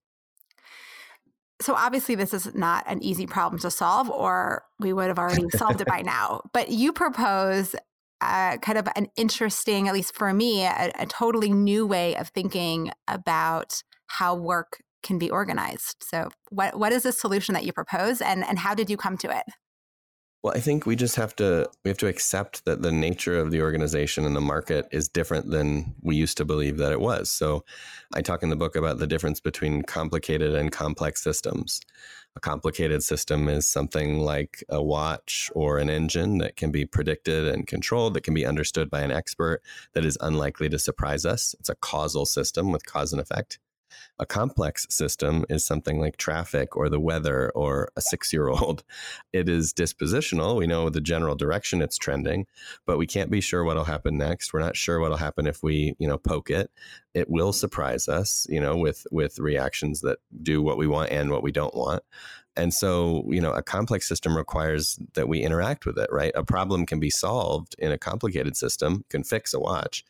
So 1.60 1.74
obviously, 1.74 2.16
this 2.16 2.34
is 2.34 2.54
not 2.54 2.84
an 2.88 3.02
easy 3.02 3.26
problem 3.26 3.60
to 3.60 3.70
solve, 3.70 4.10
or 4.10 4.64
we 4.80 4.92
would 4.92 5.06
have 5.08 5.18
already 5.18 5.48
solved 5.50 5.80
it 5.80 5.86
by 5.86 6.02
now. 6.04 6.42
But 6.52 6.70
you 6.70 6.92
propose 6.92 7.76
uh, 8.20 8.56
kind 8.58 8.78
of 8.78 8.88
an 8.96 9.08
interesting, 9.16 9.88
at 9.88 9.94
least 9.94 10.14
for 10.14 10.32
me, 10.32 10.64
a, 10.64 10.92
a 10.98 11.06
totally 11.06 11.52
new 11.52 11.86
way 11.86 12.16
of 12.16 12.28
thinking 12.28 12.90
about 13.06 13.82
how 14.06 14.34
work 14.34 14.82
can 15.02 15.18
be 15.18 15.30
organized. 15.30 15.96
So, 16.02 16.30
what 16.50 16.78
what 16.78 16.92
is 16.92 17.04
the 17.04 17.12
solution 17.12 17.54
that 17.54 17.64
you 17.64 17.72
propose, 17.72 18.20
and 18.20 18.44
and 18.44 18.58
how 18.58 18.74
did 18.74 18.90
you 18.90 18.96
come 18.96 19.16
to 19.18 19.36
it? 19.36 19.44
Well, 20.42 20.54
I 20.56 20.60
think 20.60 20.86
we 20.86 20.96
just 20.96 21.14
have 21.16 21.36
to 21.36 21.70
we 21.84 21.88
have 21.88 21.98
to 21.98 22.08
accept 22.08 22.64
that 22.64 22.82
the 22.82 22.90
nature 22.90 23.38
of 23.38 23.52
the 23.52 23.62
organization 23.62 24.24
and 24.26 24.34
the 24.34 24.40
market 24.40 24.88
is 24.90 25.08
different 25.08 25.50
than 25.50 25.94
we 26.02 26.16
used 26.16 26.36
to 26.38 26.44
believe 26.44 26.78
that 26.78 26.90
it 26.90 27.00
was. 27.00 27.30
So, 27.30 27.64
I 28.14 28.22
talk 28.22 28.42
in 28.42 28.50
the 28.50 28.56
book 28.56 28.74
about 28.74 28.98
the 28.98 29.06
difference 29.06 29.38
between 29.40 29.82
complicated 29.82 30.54
and 30.54 30.72
complex 30.72 31.22
systems. 31.22 31.80
A 32.34 32.40
complicated 32.40 33.04
system 33.04 33.48
is 33.48 33.68
something 33.68 34.18
like 34.18 34.64
a 34.68 34.82
watch 34.82 35.50
or 35.54 35.78
an 35.78 35.88
engine 35.90 36.38
that 36.38 36.56
can 36.56 36.72
be 36.72 36.86
predicted 36.86 37.46
and 37.46 37.66
controlled, 37.66 38.14
that 38.14 38.24
can 38.24 38.34
be 38.34 38.46
understood 38.46 38.90
by 38.90 39.02
an 39.02 39.12
expert, 39.12 39.62
that 39.92 40.04
is 40.04 40.18
unlikely 40.20 40.68
to 40.70 40.78
surprise 40.78 41.24
us. 41.24 41.54
It's 41.60 41.68
a 41.68 41.76
causal 41.76 42.26
system 42.26 42.72
with 42.72 42.86
cause 42.86 43.12
and 43.12 43.20
effect. 43.20 43.58
A 44.18 44.26
complex 44.26 44.86
system 44.90 45.44
is 45.48 45.64
something 45.64 45.98
like 45.98 46.16
traffic 46.16 46.76
or 46.76 46.88
the 46.88 47.00
weather 47.00 47.50
or 47.54 47.90
a 47.96 48.00
six 48.00 48.32
year 48.32 48.48
old. 48.48 48.84
It 49.32 49.48
is 49.48 49.72
dispositional. 49.72 50.58
We 50.58 50.66
know 50.66 50.90
the 50.90 51.00
general 51.00 51.34
direction 51.34 51.80
it's 51.80 51.96
trending, 51.96 52.46
but 52.84 52.98
we 52.98 53.06
can't 53.06 53.30
be 53.30 53.40
sure 53.40 53.64
what'll 53.64 53.84
happen 53.84 54.18
next. 54.18 54.52
We're 54.52 54.60
not 54.60 54.76
sure 54.76 55.00
what'll 55.00 55.16
happen 55.16 55.46
if 55.46 55.62
we, 55.62 55.96
you 55.98 56.06
know, 56.06 56.18
poke 56.18 56.50
it. 56.50 56.70
It 57.14 57.30
will 57.30 57.52
surprise 57.52 58.08
us, 58.08 58.46
you 58.50 58.60
know, 58.60 58.76
with 58.76 59.06
with 59.10 59.38
reactions 59.38 60.02
that 60.02 60.18
do 60.42 60.60
what 60.60 60.76
we 60.76 60.86
want 60.86 61.10
and 61.10 61.30
what 61.30 61.42
we 61.42 61.50
don't 61.50 61.74
want. 61.74 62.02
And 62.56 62.74
so, 62.74 63.24
you 63.28 63.40
know, 63.40 63.52
a 63.52 63.62
complex 63.62 64.06
system 64.06 64.36
requires 64.36 64.98
that 65.14 65.28
we 65.28 65.40
interact 65.40 65.86
with 65.86 65.98
it, 65.98 66.10
right? 66.12 66.32
A 66.34 66.44
problem 66.44 66.84
can 66.84 67.00
be 67.00 67.10
solved 67.10 67.74
in 67.78 67.92
a 67.92 67.98
complicated 67.98 68.56
system, 68.56 68.92
you 68.94 69.04
can 69.08 69.24
fix 69.24 69.54
a 69.54 69.60
watch, 69.60 70.04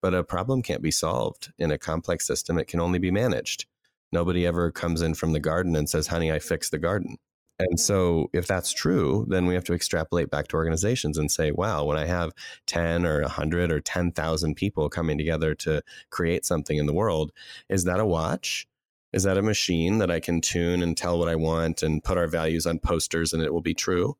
but 0.00 0.14
a 0.14 0.22
problem 0.22 0.62
can't 0.62 0.82
be 0.82 0.92
solved 0.92 1.52
in 1.58 1.72
a 1.72 1.78
complex 1.78 2.26
system. 2.26 2.58
It 2.58 2.68
can 2.68 2.80
only 2.80 2.98
be 2.98 3.10
managed. 3.10 3.66
Nobody 4.12 4.46
ever 4.46 4.70
comes 4.70 5.02
in 5.02 5.14
from 5.14 5.32
the 5.32 5.40
garden 5.40 5.76
and 5.76 5.88
says, 5.88 6.06
honey, 6.06 6.32
I 6.32 6.38
fixed 6.38 6.70
the 6.70 6.78
garden. 6.78 7.18
And 7.58 7.74
mm. 7.74 7.78
so, 7.78 8.30
if 8.32 8.46
that's 8.46 8.72
true, 8.72 9.26
then 9.28 9.46
we 9.46 9.54
have 9.54 9.64
to 9.64 9.74
extrapolate 9.74 10.30
back 10.30 10.48
to 10.48 10.56
organizations 10.56 11.18
and 11.18 11.30
say, 11.30 11.50
wow, 11.50 11.84
when 11.84 11.98
I 11.98 12.06
have 12.06 12.32
10 12.66 13.04
or 13.04 13.22
100 13.22 13.72
or 13.72 13.80
10,000 13.80 14.54
people 14.54 14.88
coming 14.88 15.18
together 15.18 15.54
to 15.56 15.82
create 16.10 16.44
something 16.44 16.78
in 16.78 16.86
the 16.86 16.92
world, 16.92 17.32
is 17.68 17.84
that 17.84 18.00
a 18.00 18.06
watch? 18.06 18.66
Is 19.12 19.22
that 19.22 19.38
a 19.38 19.42
machine 19.42 19.98
that 19.98 20.10
I 20.10 20.20
can 20.20 20.40
tune 20.40 20.82
and 20.82 20.96
tell 20.96 21.18
what 21.18 21.28
I 21.28 21.34
want 21.34 21.82
and 21.82 22.04
put 22.04 22.18
our 22.18 22.26
values 22.26 22.66
on 22.66 22.78
posters 22.78 23.32
and 23.32 23.42
it 23.42 23.52
will 23.52 23.62
be 23.62 23.74
true? 23.74 24.16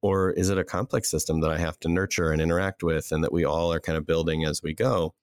Or 0.00 0.30
is 0.30 0.48
it 0.48 0.58
a 0.58 0.64
complex 0.64 1.10
system 1.10 1.40
that 1.40 1.50
I 1.50 1.58
have 1.58 1.78
to 1.80 1.88
nurture 1.88 2.30
and 2.30 2.40
interact 2.40 2.82
with 2.82 3.10
and 3.10 3.24
that 3.24 3.32
we 3.32 3.44
all 3.44 3.72
are 3.72 3.80
kind 3.80 3.98
of 3.98 4.06
building 4.06 4.44
as 4.44 4.62
we 4.62 4.74
go? 4.74 5.14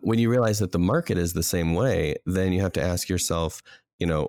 When 0.00 0.18
you 0.18 0.30
realize 0.30 0.58
that 0.58 0.72
the 0.72 0.78
market 0.78 1.16
is 1.16 1.32
the 1.32 1.42
same 1.42 1.74
way, 1.74 2.16
then 2.26 2.52
you 2.52 2.60
have 2.60 2.72
to 2.72 2.82
ask 2.82 3.08
yourself, 3.08 3.62
you 3.98 4.06
know, 4.06 4.28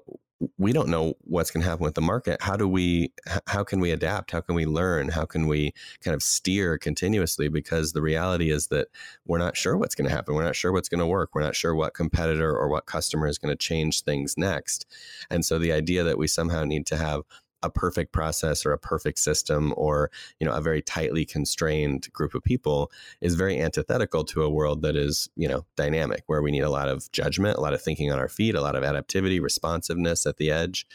we 0.57 0.73
don't 0.73 0.89
know 0.89 1.13
what's 1.21 1.51
going 1.51 1.63
to 1.63 1.69
happen 1.69 1.83
with 1.83 1.95
the 1.95 2.01
market. 2.01 2.41
How 2.41 2.55
do 2.55 2.67
we, 2.67 3.11
how 3.47 3.63
can 3.63 3.79
we 3.79 3.91
adapt? 3.91 4.31
How 4.31 4.41
can 4.41 4.55
we 4.55 4.65
learn? 4.65 5.09
How 5.09 5.25
can 5.25 5.47
we 5.47 5.73
kind 6.03 6.15
of 6.15 6.23
steer 6.23 6.77
continuously? 6.77 7.47
Because 7.47 7.93
the 7.93 8.01
reality 8.01 8.51
is 8.51 8.67
that 8.67 8.87
we're 9.25 9.37
not 9.37 9.57
sure 9.57 9.77
what's 9.77 9.95
going 9.95 10.09
to 10.09 10.15
happen. 10.15 10.35
We're 10.35 10.43
not 10.43 10.55
sure 10.55 10.71
what's 10.71 10.89
going 10.89 10.99
to 10.99 11.07
work. 11.07 11.33
We're 11.33 11.43
not 11.43 11.55
sure 11.55 11.75
what 11.75 11.93
competitor 11.93 12.55
or 12.55 12.69
what 12.69 12.85
customer 12.85 13.27
is 13.27 13.37
going 13.37 13.51
to 13.51 13.57
change 13.57 14.01
things 14.01 14.37
next. 14.37 14.85
And 15.29 15.45
so 15.45 15.59
the 15.59 15.71
idea 15.71 16.03
that 16.03 16.17
we 16.17 16.27
somehow 16.27 16.63
need 16.63 16.85
to 16.87 16.97
have 16.97 17.21
a 17.63 17.69
perfect 17.69 18.11
process 18.11 18.65
or 18.65 18.71
a 18.71 18.77
perfect 18.77 19.19
system 19.19 19.73
or 19.75 20.11
you 20.39 20.47
know 20.47 20.53
a 20.53 20.61
very 20.61 20.81
tightly 20.81 21.25
constrained 21.25 22.11
group 22.13 22.35
of 22.35 22.43
people 22.43 22.91
is 23.21 23.35
very 23.35 23.59
antithetical 23.59 24.23
to 24.23 24.43
a 24.43 24.49
world 24.49 24.81
that 24.81 24.95
is 24.95 25.29
you 25.35 25.47
know 25.47 25.65
dynamic 25.75 26.23
where 26.27 26.41
we 26.41 26.51
need 26.51 26.61
a 26.61 26.69
lot 26.69 26.89
of 26.89 27.11
judgment 27.11 27.57
a 27.57 27.61
lot 27.61 27.73
of 27.73 27.81
thinking 27.81 28.11
on 28.11 28.19
our 28.19 28.29
feet 28.29 28.55
a 28.55 28.61
lot 28.61 28.75
of 28.75 28.83
adaptivity 28.83 29.41
responsiveness 29.41 30.25
at 30.25 30.37
the 30.37 30.51
edge. 30.51 30.85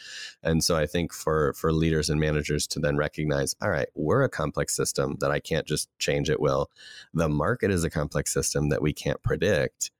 And 0.43 0.63
so 0.63 0.75
i 0.77 0.85
think 0.85 1.13
for 1.13 1.53
for 1.53 1.73
leaders 1.73 2.09
and 2.09 2.19
managers 2.19 2.67
to 2.67 2.79
then 2.79 2.97
recognize 2.97 3.55
all 3.61 3.69
right 3.69 3.89
we're 3.95 4.23
a 4.23 4.29
complex 4.29 4.75
system 4.75 5.17
that 5.19 5.31
i 5.31 5.39
can't 5.39 5.67
just 5.67 5.89
change 5.99 6.29
at 6.29 6.39
will. 6.39 6.69
The 7.13 7.29
market 7.29 7.71
is 7.71 7.83
a 7.83 7.89
complex 7.89 8.33
system 8.33 8.69
that 8.69 8.81
we 8.81 8.93
can't 8.93 9.21
predict. 9.21 9.91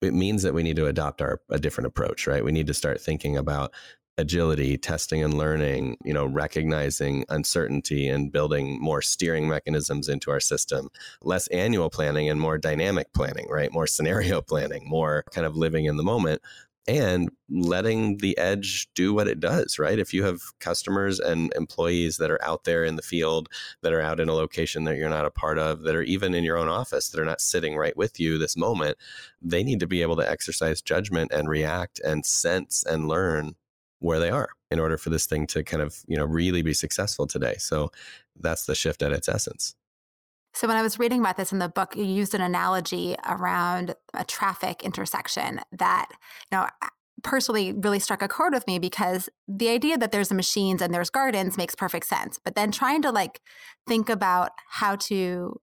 It 0.00 0.14
means 0.14 0.42
that 0.42 0.54
we 0.54 0.62
need 0.62 0.76
to 0.76 0.86
adopt 0.86 1.20
our 1.20 1.40
a 1.50 1.58
different 1.58 1.88
approach 1.88 2.26
right? 2.26 2.44
We 2.44 2.52
need 2.52 2.68
to 2.68 2.74
start 2.74 3.00
thinking 3.00 3.36
about 3.36 3.72
agility, 4.18 4.76
testing 4.76 5.22
and 5.22 5.34
learning, 5.34 5.96
you 6.04 6.12
know, 6.12 6.26
recognizing 6.26 7.24
uncertainty 7.28 8.08
and 8.08 8.32
building 8.32 8.80
more 8.80 9.00
steering 9.00 9.48
mechanisms 9.48 10.08
into 10.08 10.30
our 10.30 10.40
system, 10.40 10.88
less 11.22 11.46
annual 11.48 11.88
planning 11.88 12.28
and 12.28 12.40
more 12.40 12.58
dynamic 12.58 13.12
planning, 13.14 13.46
right? 13.48 13.72
More 13.72 13.86
scenario 13.86 14.42
planning, 14.48 14.82
more 14.86 15.24
kind 15.32 15.46
of 15.46 15.56
living 15.56 15.86
in 15.86 15.96
the 15.96 16.02
moment 16.02 16.42
and 16.88 17.30
letting 17.50 18.16
the 18.16 18.36
edge 18.38 18.88
do 18.94 19.12
what 19.12 19.28
it 19.28 19.40
does, 19.40 19.78
right? 19.78 19.98
If 19.98 20.14
you 20.14 20.24
have 20.24 20.40
customers 20.58 21.20
and 21.20 21.52
employees 21.54 22.16
that 22.16 22.30
are 22.30 22.42
out 22.42 22.64
there 22.64 22.82
in 22.82 22.96
the 22.96 23.02
field, 23.02 23.50
that 23.82 23.92
are 23.92 24.00
out 24.00 24.20
in 24.20 24.30
a 24.30 24.34
location 24.34 24.84
that 24.84 24.96
you're 24.96 25.10
not 25.10 25.26
a 25.26 25.30
part 25.30 25.58
of, 25.58 25.82
that 25.82 25.94
are 25.94 26.02
even 26.02 26.34
in 26.34 26.44
your 26.44 26.56
own 26.56 26.68
office, 26.68 27.10
that 27.10 27.20
are 27.20 27.26
not 27.26 27.42
sitting 27.42 27.76
right 27.76 27.96
with 27.96 28.18
you 28.18 28.38
this 28.38 28.56
moment, 28.56 28.96
they 29.42 29.62
need 29.62 29.80
to 29.80 29.86
be 29.86 30.00
able 30.00 30.16
to 30.16 30.28
exercise 30.28 30.80
judgment 30.80 31.30
and 31.30 31.48
react 31.48 32.00
and 32.00 32.24
sense 32.24 32.82
and 32.84 33.06
learn 33.06 33.54
where 34.00 34.20
they 34.20 34.30
are 34.30 34.50
in 34.70 34.78
order 34.78 34.96
for 34.96 35.10
this 35.10 35.26
thing 35.26 35.46
to 35.48 35.62
kind 35.62 35.82
of, 35.82 36.02
you 36.06 36.16
know, 36.16 36.24
really 36.24 36.62
be 36.62 36.74
successful 36.74 37.26
today. 37.26 37.56
So 37.58 37.90
that's 38.38 38.66
the 38.66 38.74
shift 38.74 39.02
at 39.02 39.12
its 39.12 39.28
essence. 39.28 39.74
So, 40.54 40.66
when 40.66 40.76
I 40.76 40.82
was 40.82 40.98
reading 40.98 41.20
about 41.20 41.36
this 41.36 41.52
in 41.52 41.58
the 41.58 41.68
book, 41.68 41.94
you 41.94 42.04
used 42.04 42.34
an 42.34 42.40
analogy 42.40 43.14
around 43.28 43.94
a 44.14 44.24
traffic 44.24 44.82
intersection 44.82 45.60
that, 45.72 46.08
you 46.50 46.58
know, 46.58 46.66
personally 47.22 47.72
really 47.72 47.98
struck 47.98 48.22
a 48.22 48.28
chord 48.28 48.52
with 48.52 48.66
me 48.66 48.78
because 48.78 49.28
the 49.46 49.68
idea 49.68 49.98
that 49.98 50.12
there's 50.12 50.32
machines 50.32 50.80
and 50.80 50.94
there's 50.94 51.10
gardens 51.10 51.56
makes 51.56 51.74
perfect 51.74 52.06
sense. 52.06 52.38
But 52.42 52.54
then 52.54 52.70
trying 52.70 53.02
to 53.02 53.10
like 53.10 53.40
think 53.86 54.08
about 54.08 54.52
how 54.68 54.96
to 54.96 55.60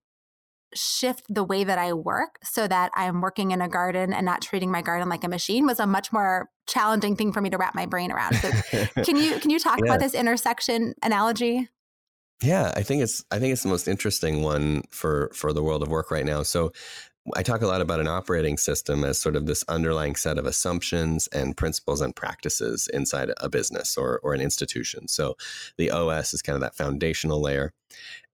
shift 0.76 1.26
the 1.30 1.44
way 1.44 1.64
that 1.64 1.78
I 1.78 1.94
work 1.94 2.40
so 2.44 2.68
that 2.68 2.92
I'm 2.96 3.22
working 3.22 3.52
in 3.52 3.62
a 3.62 3.70
garden 3.70 4.14
and 4.14 4.26
not 4.26 4.42
treating 4.42 4.72
my 4.72 4.82
garden 4.82 5.10
like 5.10 5.24
a 5.24 5.30
machine 5.30 5.66
was 5.66 5.80
a 5.80 5.88
much 5.88 6.12
more 6.12 6.50
challenging 6.68 7.16
thing 7.16 7.32
for 7.32 7.42
me 7.42 7.50
to 7.50 7.58
wrap 7.58 7.76
my 7.76 7.86
brain 7.86 8.12
around. 8.12 8.36
So 8.36 8.52
can 9.04 9.16
you 9.16 9.40
can 9.40 9.50
you 9.50 9.60
talk 9.60 9.80
yeah. 9.80 9.86
about 9.86 10.00
this 10.00 10.14
intersection 10.14 10.94
analogy? 11.02 11.70
Yeah, 12.44 12.74
I 12.76 12.84
think 12.84 13.02
it's 13.02 13.24
I 13.32 13.40
think 13.40 13.54
it's 13.54 13.64
the 13.64 13.70
most 13.70 13.88
interesting 13.88 14.44
one 14.44 14.84
for 14.92 15.32
for 15.34 15.54
the 15.54 15.64
world 15.64 15.82
of 15.82 15.90
work 15.90 16.12
right 16.12 16.26
now. 16.26 16.44
So 16.44 16.74
I 17.34 17.42
talk 17.42 17.62
a 17.62 17.68
lot 17.68 17.82
about 17.82 18.00
an 18.00 18.08
operating 18.08 18.56
system 18.58 19.04
as 19.04 19.20
sort 19.20 19.36
of 19.36 19.48
this 19.48 19.64
underlying 19.68 20.16
set 20.16 20.38
of 20.38 20.46
assumptions 20.46 21.28
and 21.28 21.58
principles 21.58 22.02
and 22.02 22.16
practices 22.16 22.88
inside 22.94 23.32
a 23.38 23.50
business 23.50 23.98
or, 23.98 24.20
or 24.22 24.36
an 24.36 24.42
institution. 24.42 25.08
So 25.08 25.36
the 25.78 25.90
OS 25.90 26.36
is 26.36 26.44
kind 26.44 26.56
of 26.56 26.62
that 26.62 26.76
foundational 26.76 27.42
layer. 27.42 27.74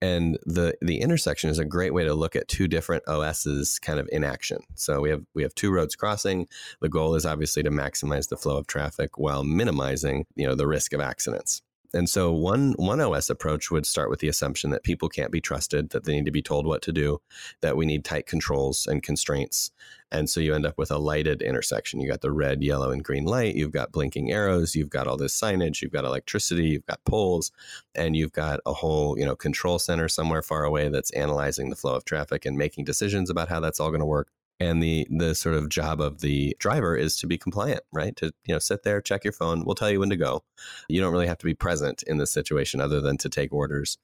And 0.01 0.37
the 0.45 0.75
the 0.81 0.99
intersection 0.99 1.49
is 1.49 1.59
a 1.59 1.65
great 1.65 1.93
way 1.93 2.03
to 2.03 2.13
look 2.13 2.35
at 2.35 2.47
two 2.47 2.67
different 2.67 3.03
OSs 3.07 3.79
kind 3.79 3.99
of 3.99 4.09
in 4.11 4.23
action. 4.23 4.63
So 4.75 4.99
we 4.99 5.11
have 5.11 5.23
we 5.35 5.43
have 5.43 5.55
two 5.55 5.71
roads 5.71 5.95
crossing. 5.95 6.47
The 6.81 6.89
goal 6.89 7.15
is 7.15 7.25
obviously 7.25 7.63
to 7.63 7.69
maximize 7.69 8.27
the 8.27 8.37
flow 8.37 8.57
of 8.57 8.67
traffic 8.67 9.17
while 9.17 9.43
minimizing, 9.43 10.25
you 10.35 10.47
know, 10.47 10.55
the 10.55 10.67
risk 10.67 10.93
of 10.93 11.01
accidents. 11.01 11.61
And 11.93 12.09
so 12.09 12.31
one 12.31 12.73
one 12.77 13.01
OS 13.01 13.29
approach 13.29 13.69
would 13.69 13.85
start 13.85 14.09
with 14.09 14.19
the 14.19 14.29
assumption 14.29 14.69
that 14.69 14.83
people 14.83 15.09
can't 15.09 15.31
be 15.31 15.41
trusted, 15.41 15.89
that 15.89 16.05
they 16.05 16.13
need 16.13 16.25
to 16.25 16.31
be 16.31 16.41
told 16.41 16.65
what 16.65 16.81
to 16.83 16.91
do, 16.93 17.21
that 17.61 17.75
we 17.75 17.85
need 17.85 18.05
tight 18.05 18.25
controls 18.25 18.87
and 18.87 19.03
constraints. 19.03 19.71
And 20.11 20.29
so 20.29 20.39
you 20.39 20.53
end 20.53 20.65
up 20.65 20.77
with 20.77 20.91
a 20.91 20.97
lighted 20.97 21.41
intersection. 21.41 21.99
You 22.01 22.09
got 22.09 22.21
the 22.21 22.31
red, 22.31 22.61
yellow, 22.61 22.91
and 22.91 23.03
green 23.03 23.25
light, 23.25 23.55
you've 23.55 23.71
got 23.71 23.91
blinking 23.91 24.31
arrows, 24.31 24.75
you've 24.75 24.89
got 24.89 25.07
all 25.07 25.17
this 25.17 25.39
signage, 25.39 25.81
you've 25.81 25.91
got 25.91 26.05
electricity, 26.05 26.67
you've 26.69 26.85
got 26.85 27.03
poles, 27.05 27.51
and 27.95 28.15
you've 28.15 28.33
got 28.33 28.59
a 28.65 28.73
whole, 28.73 29.17
you 29.17 29.25
know, 29.25 29.35
control 29.35 29.79
center 29.79 30.07
somewhere 30.09 30.41
far 30.41 30.63
away 30.63 30.89
that's 30.89 31.11
analyzing 31.11 31.69
the 31.69 31.75
flow 31.75 31.95
of 31.95 32.05
traffic 32.05 32.45
and 32.45 32.57
making 32.57 32.85
decisions 32.85 33.29
about 33.29 33.49
how 33.49 33.59
that's 33.59 33.79
all 33.79 33.89
going 33.89 33.99
to 34.01 34.05
work 34.05 34.29
and 34.61 34.81
the 34.81 35.07
the 35.09 35.33
sort 35.33 35.55
of 35.55 35.69
job 35.69 35.99
of 35.99 36.21
the 36.21 36.55
driver 36.59 36.95
is 36.95 37.17
to 37.17 37.27
be 37.27 37.37
compliant 37.37 37.81
right? 37.91 38.15
To 38.17 38.31
you 38.45 38.53
know 38.53 38.59
sit 38.59 38.83
there 38.83 39.01
check 39.01 39.23
your 39.23 39.33
phone 39.33 39.65
we'll 39.65 39.75
tell 39.75 39.89
you 39.89 39.99
when 39.99 40.11
to 40.11 40.17
go. 40.17 40.43
You 40.87 41.01
don't 41.01 41.11
really 41.11 41.27
have 41.27 41.39
to 41.39 41.45
be 41.45 41.55
present 41.55 42.03
in 42.03 42.17
this 42.17 42.31
situation 42.31 42.79
other 42.79 43.01
than 43.01 43.17
to 43.17 43.29
take 43.29 43.51
orders. 43.51 43.97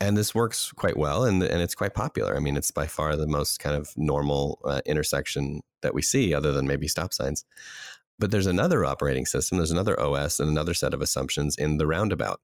And 0.00 0.16
this 0.16 0.34
works 0.34 0.72
quite 0.72 0.96
well 0.96 1.24
and, 1.24 1.42
and 1.42 1.62
it's 1.62 1.74
quite 1.74 1.94
popular. 1.94 2.34
I 2.34 2.40
mean 2.40 2.56
it's 2.56 2.70
by 2.70 2.86
far 2.86 3.16
the 3.16 3.26
most 3.26 3.60
kind 3.60 3.76
of 3.76 3.90
normal 3.96 4.60
uh, 4.64 4.80
intersection 4.86 5.60
that 5.82 5.94
we 5.94 6.02
see 6.02 6.34
other 6.34 6.52
than 6.52 6.66
maybe 6.66 6.88
stop 6.88 7.12
signs. 7.12 7.44
But 8.18 8.30
there's 8.30 8.46
another 8.46 8.84
operating 8.84 9.26
system 9.26 9.58
there's 9.58 9.70
another 9.70 9.98
os 10.00 10.40
and 10.40 10.48
another 10.48 10.74
set 10.74 10.94
of 10.94 11.02
assumptions 11.02 11.56
in 11.56 11.76
the 11.76 11.86
roundabout. 11.86 12.40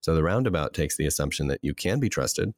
So 0.00 0.14
the 0.14 0.22
roundabout 0.22 0.72
takes 0.72 0.96
the 0.96 1.06
assumption 1.06 1.48
that 1.48 1.60
you 1.62 1.74
can 1.74 1.98
be 1.98 2.08
trusted 2.08 2.54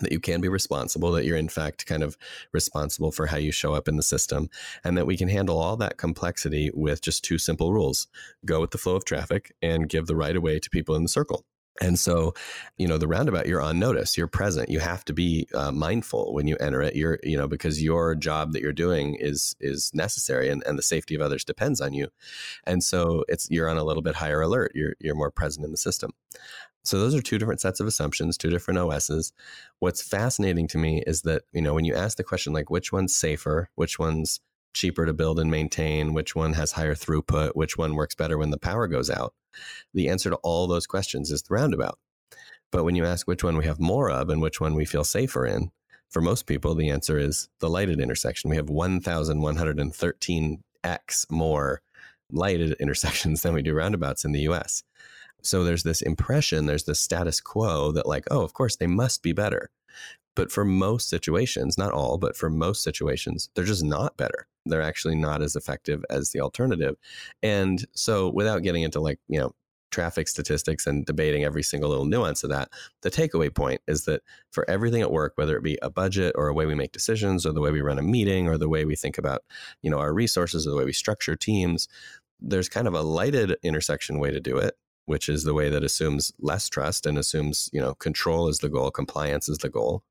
that 0.00 0.12
you 0.12 0.20
can 0.20 0.40
be 0.40 0.48
responsible, 0.48 1.12
that 1.12 1.24
you're 1.24 1.36
in 1.36 1.48
fact 1.48 1.86
kind 1.86 2.02
of 2.02 2.16
responsible 2.52 3.12
for 3.12 3.26
how 3.26 3.36
you 3.36 3.52
show 3.52 3.74
up 3.74 3.88
in 3.88 3.96
the 3.96 4.02
system, 4.02 4.48
and 4.84 4.96
that 4.96 5.06
we 5.06 5.16
can 5.16 5.28
handle 5.28 5.58
all 5.58 5.76
that 5.76 5.96
complexity 5.96 6.70
with 6.74 7.00
just 7.00 7.24
two 7.24 7.38
simple 7.38 7.72
rules 7.72 8.08
go 8.44 8.60
with 8.60 8.70
the 8.70 8.78
flow 8.78 8.96
of 8.96 9.04
traffic 9.04 9.54
and 9.62 9.88
give 9.88 10.06
the 10.06 10.16
right 10.16 10.36
of 10.36 10.42
way 10.42 10.58
to 10.58 10.70
people 10.70 10.94
in 10.94 11.02
the 11.02 11.08
circle. 11.08 11.44
And 11.80 11.98
so, 11.98 12.34
you 12.76 12.88
know, 12.88 12.98
the 12.98 13.06
roundabout, 13.06 13.46
you're 13.46 13.62
on 13.62 13.78
notice, 13.78 14.16
you're 14.16 14.26
present. 14.26 14.68
You 14.68 14.80
have 14.80 15.04
to 15.04 15.12
be 15.12 15.46
uh, 15.54 15.70
mindful 15.70 16.34
when 16.34 16.48
you 16.48 16.56
enter 16.58 16.82
it. 16.82 16.96
You're, 16.96 17.18
you 17.22 17.38
know, 17.38 17.46
because 17.46 17.82
your 17.82 18.14
job 18.14 18.52
that 18.52 18.62
you're 18.62 18.72
doing 18.72 19.16
is 19.20 19.54
is 19.60 19.92
necessary, 19.94 20.48
and, 20.48 20.62
and 20.66 20.76
the 20.76 20.82
safety 20.82 21.14
of 21.14 21.20
others 21.20 21.44
depends 21.44 21.80
on 21.80 21.92
you. 21.92 22.08
And 22.64 22.82
so, 22.82 23.24
it's 23.28 23.48
you're 23.50 23.68
on 23.68 23.78
a 23.78 23.84
little 23.84 24.02
bit 24.02 24.16
higher 24.16 24.40
alert. 24.40 24.72
You're 24.74 24.94
you're 24.98 25.14
more 25.14 25.30
present 25.30 25.64
in 25.64 25.70
the 25.70 25.76
system. 25.76 26.12
So 26.88 26.98
those 26.98 27.14
are 27.14 27.20
two 27.20 27.38
different 27.38 27.60
sets 27.60 27.80
of 27.80 27.86
assumptions, 27.86 28.38
two 28.38 28.50
different 28.50 28.78
OSs. 28.78 29.32
What's 29.78 30.02
fascinating 30.02 30.66
to 30.68 30.78
me 30.78 31.02
is 31.06 31.22
that, 31.22 31.42
you 31.52 31.60
know, 31.60 31.74
when 31.74 31.84
you 31.84 31.94
ask 31.94 32.16
the 32.16 32.24
question 32.24 32.52
like 32.52 32.70
which 32.70 32.92
one's 32.92 33.14
safer, 33.14 33.68
which 33.74 33.98
one's 33.98 34.40
cheaper 34.72 35.04
to 35.04 35.12
build 35.12 35.38
and 35.38 35.50
maintain, 35.50 36.14
which 36.14 36.34
one 36.34 36.54
has 36.54 36.72
higher 36.72 36.94
throughput, 36.94 37.54
which 37.54 37.76
one 37.76 37.94
works 37.94 38.14
better 38.14 38.38
when 38.38 38.50
the 38.50 38.58
power 38.58 38.86
goes 38.86 39.10
out, 39.10 39.34
the 39.92 40.08
answer 40.08 40.30
to 40.30 40.36
all 40.36 40.66
those 40.66 40.86
questions 40.86 41.30
is 41.30 41.42
the 41.42 41.52
roundabout. 41.52 41.98
But 42.70 42.84
when 42.84 42.96
you 42.96 43.04
ask 43.04 43.26
which 43.26 43.44
one 43.44 43.56
we 43.56 43.66
have 43.66 43.80
more 43.80 44.10
of 44.10 44.30
and 44.30 44.40
which 44.40 44.60
one 44.60 44.74
we 44.74 44.84
feel 44.84 45.04
safer 45.04 45.46
in, 45.46 45.70
for 46.08 46.22
most 46.22 46.46
people, 46.46 46.74
the 46.74 46.90
answer 46.90 47.18
is 47.18 47.48
the 47.60 47.68
lighted 47.68 48.00
intersection. 48.00 48.50
We 48.50 48.56
have 48.56 48.66
1,113x 48.66 51.30
more 51.30 51.82
lighted 52.30 52.72
intersections 52.80 53.42
than 53.42 53.54
we 53.54 53.62
do 53.62 53.74
roundabouts 53.74 54.24
in 54.24 54.32
the 54.32 54.40
US. 54.40 54.82
So 55.42 55.64
there's 55.64 55.82
this 55.82 56.02
impression, 56.02 56.66
there's 56.66 56.84
this 56.84 57.00
status 57.00 57.40
quo 57.40 57.92
that, 57.92 58.06
like, 58.06 58.26
oh, 58.30 58.42
of 58.42 58.54
course, 58.54 58.76
they 58.76 58.86
must 58.86 59.22
be 59.22 59.32
better. 59.32 59.70
But 60.34 60.52
for 60.52 60.64
most 60.64 61.08
situations, 61.08 61.76
not 61.76 61.92
all, 61.92 62.16
but 62.16 62.36
for 62.36 62.48
most 62.48 62.82
situations, 62.82 63.50
they're 63.54 63.64
just 63.64 63.84
not 63.84 64.16
better. 64.16 64.46
They're 64.66 64.82
actually 64.82 65.16
not 65.16 65.42
as 65.42 65.56
effective 65.56 66.04
as 66.10 66.30
the 66.30 66.40
alternative. 66.40 66.96
And 67.42 67.84
so, 67.92 68.30
without 68.30 68.62
getting 68.62 68.82
into 68.82 69.00
like, 69.00 69.18
you 69.28 69.40
know, 69.40 69.52
traffic 69.90 70.28
statistics 70.28 70.86
and 70.86 71.06
debating 71.06 71.44
every 71.44 71.62
single 71.62 71.88
little 71.88 72.04
nuance 72.04 72.44
of 72.44 72.50
that, 72.50 72.68
the 73.02 73.10
takeaway 73.10 73.52
point 73.52 73.80
is 73.88 74.04
that 74.04 74.22
for 74.52 74.68
everything 74.70 75.02
at 75.02 75.10
work, 75.10 75.32
whether 75.36 75.56
it 75.56 75.62
be 75.62 75.78
a 75.82 75.90
budget 75.90 76.34
or 76.36 76.48
a 76.48 76.54
way 76.54 76.66
we 76.66 76.74
make 76.74 76.92
decisions 76.92 77.44
or 77.46 77.52
the 77.52 77.60
way 77.60 77.70
we 77.70 77.80
run 77.80 77.98
a 77.98 78.02
meeting 78.02 78.48
or 78.48 78.58
the 78.58 78.68
way 78.68 78.84
we 78.84 78.94
think 78.94 79.18
about, 79.18 79.42
you 79.82 79.90
know, 79.90 79.98
our 79.98 80.12
resources 80.12 80.66
or 80.66 80.70
the 80.70 80.76
way 80.76 80.84
we 80.84 80.92
structure 80.92 81.36
teams, 81.36 81.88
there's 82.40 82.68
kind 82.68 82.86
of 82.86 82.94
a 82.94 83.02
lighted 83.02 83.56
intersection 83.62 84.18
way 84.18 84.30
to 84.30 84.40
do 84.40 84.56
it 84.56 84.74
which 85.08 85.30
is 85.30 85.44
the 85.44 85.54
way 85.54 85.70
that 85.70 85.82
assumes 85.82 86.32
less 86.38 86.68
trust 86.68 87.06
and 87.06 87.16
assumes, 87.16 87.70
you 87.72 87.80
know, 87.80 87.94
control 87.94 88.46
is 88.46 88.58
the 88.58 88.68
goal, 88.68 88.90
compliance 88.90 89.48
is 89.48 89.56
the 89.56 89.70
goal. 89.70 90.02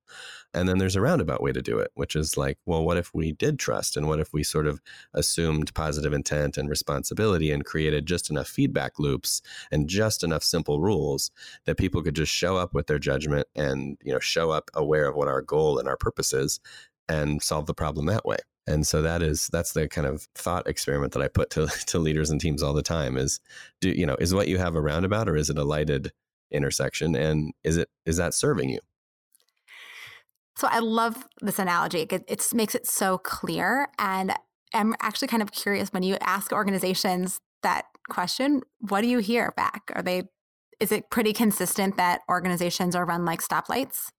And 0.56 0.68
then 0.68 0.80
there's 0.80 0.96
a 0.96 1.01
roundabout 1.01 1.39
way 1.39 1.51
to 1.51 1.62
do 1.62 1.77
it, 1.77 1.92
which 1.94 2.16
is 2.16 2.36
like, 2.36 2.58
well, 2.66 2.84
what 2.84 2.98
if 2.98 3.13
we 3.13 3.32
did 3.32 3.60
trust? 3.60 3.96
And 3.96 4.08
what 4.08 4.20
if 4.20 4.34
we 4.34 4.42
sort 4.42 4.66
of 4.66 4.82
assumed 5.13 5.72
positive 5.75 6.13
intent 6.13 6.58
and 6.58 6.68
responsibility 6.68 7.51
and 7.51 7.63
created 7.63 8.08
just 8.08 8.32
enough 8.32 8.48
feedback 8.48 8.98
loops 8.98 9.44
and 9.72 9.88
just 9.88 10.24
enough 10.24 10.44
simple 10.44 10.82
rules 10.82 11.30
that 11.66 11.77
people 11.77 12.01
could 12.01 12.16
just 12.16 12.32
show 12.32 12.58
up 12.58 12.74
with 12.74 12.88
their 12.88 12.98
judgment 12.98 13.48
and, 13.56 14.00
you 14.04 14.12
know, 14.12 14.20
show 14.20 14.50
up 14.50 14.72
aware 14.74 15.08
of 15.08 15.16
what 15.16 15.27
our 15.27 15.44
goal 15.44 15.77
and 15.77 15.88
our 15.88 15.98
purpose 15.98 16.34
is 16.34 16.60
and 17.08 17.44
solve 17.44 17.68
the 17.68 17.74
problem 17.75 18.08
that 18.08 18.25
way. 18.25 18.38
And 18.68 18.86
so 18.86 19.02
that 19.02 19.22
is 19.22 19.48
that's 19.48 19.74
the 19.74 19.88
kind 19.88 20.06
of 20.06 20.28
thought 20.36 20.68
experiment 20.68 21.14
that 21.14 21.24
I 21.24 21.28
put 21.28 21.50
to 21.52 21.68
to 21.88 22.00
leaders 22.00 22.30
and 22.30 22.40
teams 22.40 22.62
all 22.62 22.74
the 22.74 22.84
time 22.84 23.18
is 23.18 23.40
do 23.82 23.90
you 23.90 24.06
know 24.06 24.16
is 24.20 24.34
what 24.34 24.48
you 24.48 24.58
have 24.58 24.76
a 24.76 24.82
roundabout 24.82 25.30
or 25.30 25.36
is 25.36 25.50
it 25.50 25.58
a 25.58 25.64
lighted 25.64 26.12
intersection 26.52 27.16
and 27.16 27.54
is 27.64 27.78
it 27.78 27.90
is 28.06 28.18
that 28.18 28.34
serving 28.34 28.70
you? 28.70 28.80
So 30.58 30.68
I 30.72 30.80
love 30.80 31.28
this 31.42 31.60
analogy. 31.60 32.08
It, 32.10 32.24
it 32.28 32.48
makes 32.54 32.74
it 32.74 32.88
so 32.88 33.20
clear 33.20 33.90
and 34.00 34.34
I'm 34.74 34.96
actually 35.02 35.28
kind 35.28 35.44
of 35.44 35.52
curious 35.52 35.90
when 35.94 36.04
you 36.04 36.18
ask 36.20 36.52
organizations 36.52 37.40
that 37.64 37.86
question, 38.10 38.62
what 38.80 39.02
do 39.02 39.08
you 39.08 39.20
hear 39.20 39.54
back? 39.56 39.92
Are 39.96 40.02
they 40.02 40.24
is 40.80 40.92
it 40.92 41.10
pretty 41.10 41.34
consistent 41.34 41.98
that 41.98 42.22
organizations 42.30 42.96
are 42.96 43.06
run 43.06 43.26
like 43.26 43.42
stoplights? 43.42 44.10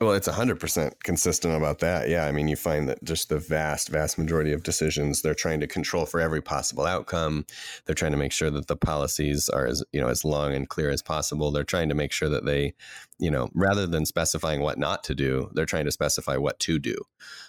Well, 0.00 0.12
it's 0.12 0.28
100% 0.28 0.92
consistent 1.04 1.54
about 1.56 1.78
that. 1.78 2.08
Yeah. 2.08 2.26
I 2.26 2.32
mean, 2.32 2.48
you 2.48 2.56
find 2.56 2.88
that 2.88 3.02
just 3.04 3.28
the 3.28 3.38
vast, 3.38 3.88
vast 3.88 4.18
majority 4.18 4.52
of 4.52 4.62
decisions 4.64 5.22
they're 5.22 5.34
trying 5.34 5.60
to 5.60 5.68
control 5.68 6.04
for 6.04 6.20
every 6.20 6.42
possible 6.42 6.84
outcome. 6.84 7.46
They're 7.86 7.94
trying 7.94 8.10
to 8.10 8.18
make 8.18 8.32
sure 8.32 8.50
that 8.50 8.66
the 8.66 8.76
policies 8.76 9.48
are 9.48 9.66
as, 9.66 9.84
you 9.92 10.00
know, 10.00 10.08
as 10.08 10.24
long 10.24 10.52
and 10.52 10.68
clear 10.68 10.90
as 10.90 11.00
possible. 11.00 11.52
They're 11.52 11.64
trying 11.64 11.88
to 11.90 11.94
make 11.94 12.10
sure 12.12 12.28
that 12.28 12.44
they, 12.44 12.74
you 13.18 13.30
know, 13.30 13.48
rather 13.54 13.86
than 13.86 14.04
specifying 14.04 14.60
what 14.60 14.78
not 14.78 15.04
to 15.04 15.14
do, 15.14 15.48
they're 15.54 15.64
trying 15.64 15.86
to 15.86 15.92
specify 15.92 16.36
what 16.36 16.58
to 16.60 16.78
do. 16.80 16.96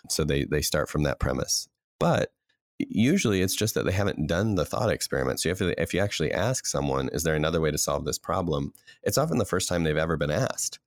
So 0.10 0.24
they 0.24 0.46
they 0.46 0.62
start 0.62 0.88
from 0.88 1.04
that 1.04 1.20
premise. 1.20 1.68
But 2.00 2.32
usually 2.78 3.42
it's 3.42 3.56
just 3.56 3.74
that 3.74 3.86
they 3.86 3.92
haven't 3.92 4.28
done 4.28 4.56
the 4.56 4.66
thought 4.66 4.92
experiment. 4.92 5.40
So 5.40 5.50
if, 5.50 5.62
if 5.62 5.94
you 5.94 6.00
actually 6.00 6.32
ask 6.32 6.66
someone, 6.68 7.10
is 7.10 7.24
there 7.24 7.36
another 7.36 7.60
way 7.62 7.72
to 7.72 7.78
solve 7.78 8.06
this 8.06 8.20
problem? 8.20 8.74
It's 9.04 9.18
often 9.18 9.40
the 9.40 9.46
first 9.46 9.68
time 9.68 9.84
they've 9.84 9.98
ever 9.98 10.18
been 10.18 10.32
asked. 10.32 10.80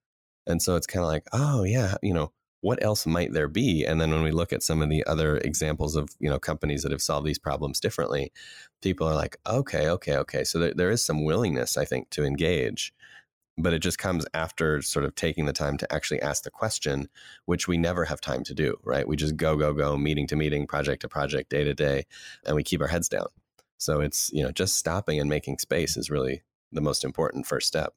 And 0.49 0.61
so 0.61 0.75
it's 0.75 0.87
kind 0.87 1.05
of 1.05 1.11
like, 1.11 1.27
oh, 1.33 1.63
yeah, 1.63 1.95
you 2.03 2.13
know, 2.13 2.33
what 2.61 2.83
else 2.83 3.07
might 3.07 3.33
there 3.33 3.47
be? 3.47 3.85
And 3.85 4.01
then 4.01 4.11
when 4.11 4.23
we 4.23 4.33
look 4.33 4.53
at 4.53 4.65
some 4.65 4.83
of 4.83 4.89
the 4.89 5.07
other 5.07 5.37
examples 5.39 5.95
of, 5.95 6.09
you 6.19 6.29
know, 6.29 6.41
companies 6.41 6.83
that 6.83 6.91
have 6.91 7.03
solved 7.03 7.27
these 7.27 7.39
problems 7.39 7.79
differently, 7.79 8.33
people 8.83 9.07
are 9.07 9.15
like, 9.15 9.37
okay, 9.47 9.89
okay, 9.91 10.17
okay. 10.17 10.43
So 10.43 10.59
there, 10.59 10.75
there 10.75 10.91
is 10.91 11.05
some 11.05 11.25
willingness, 11.25 11.77
I 11.77 11.85
think, 11.85 12.11
to 12.11 12.25
engage 12.25 12.93
but 13.59 13.75
it 13.75 13.81
just 13.81 13.99
comes 13.99 14.25
after 14.35 14.81
sort 14.81 15.05
of 15.05 15.15
taking 15.15 15.45
the 15.45 15.53
time 15.53 15.77
to 15.79 15.93
actually 15.93 16.23
ask 16.23 16.45
the 16.45 16.51
question, 16.51 17.09
which 17.47 17.67
we 17.67 17.77
never 17.77 18.05
have 18.05 18.21
time 18.21 18.45
to 18.45 18.55
do, 18.55 18.77
right? 18.85 19.07
We 19.07 19.17
just 19.17 19.37
go, 19.37 19.57
go, 19.57 19.73
go, 19.75 19.97
meeting 19.97 20.29
to 20.29 20.37
meeting, 20.37 20.67
project 20.67 21.03
to 21.03 21.09
project, 21.09 21.51
day 21.51 21.65
to 21.65 21.75
day, 21.75 22.07
and 22.47 22.55
we 22.55 22.63
keep 22.63 22.81
our 22.81 22.87
heads 22.87 23.09
down. 23.09 23.27
So 23.77 24.01
it's, 24.01 24.31
you 24.33 24.43
know, 24.45 24.53
just 24.53 24.77
stopping 24.77 25.21
and 25.21 25.29
making 25.29 25.59
space 25.59 25.97
is 25.97 26.11
really 26.11 26.43
the 26.71 26.81
most 26.81 27.05
important 27.05 27.47
first 27.47 27.67
step. 27.67 27.95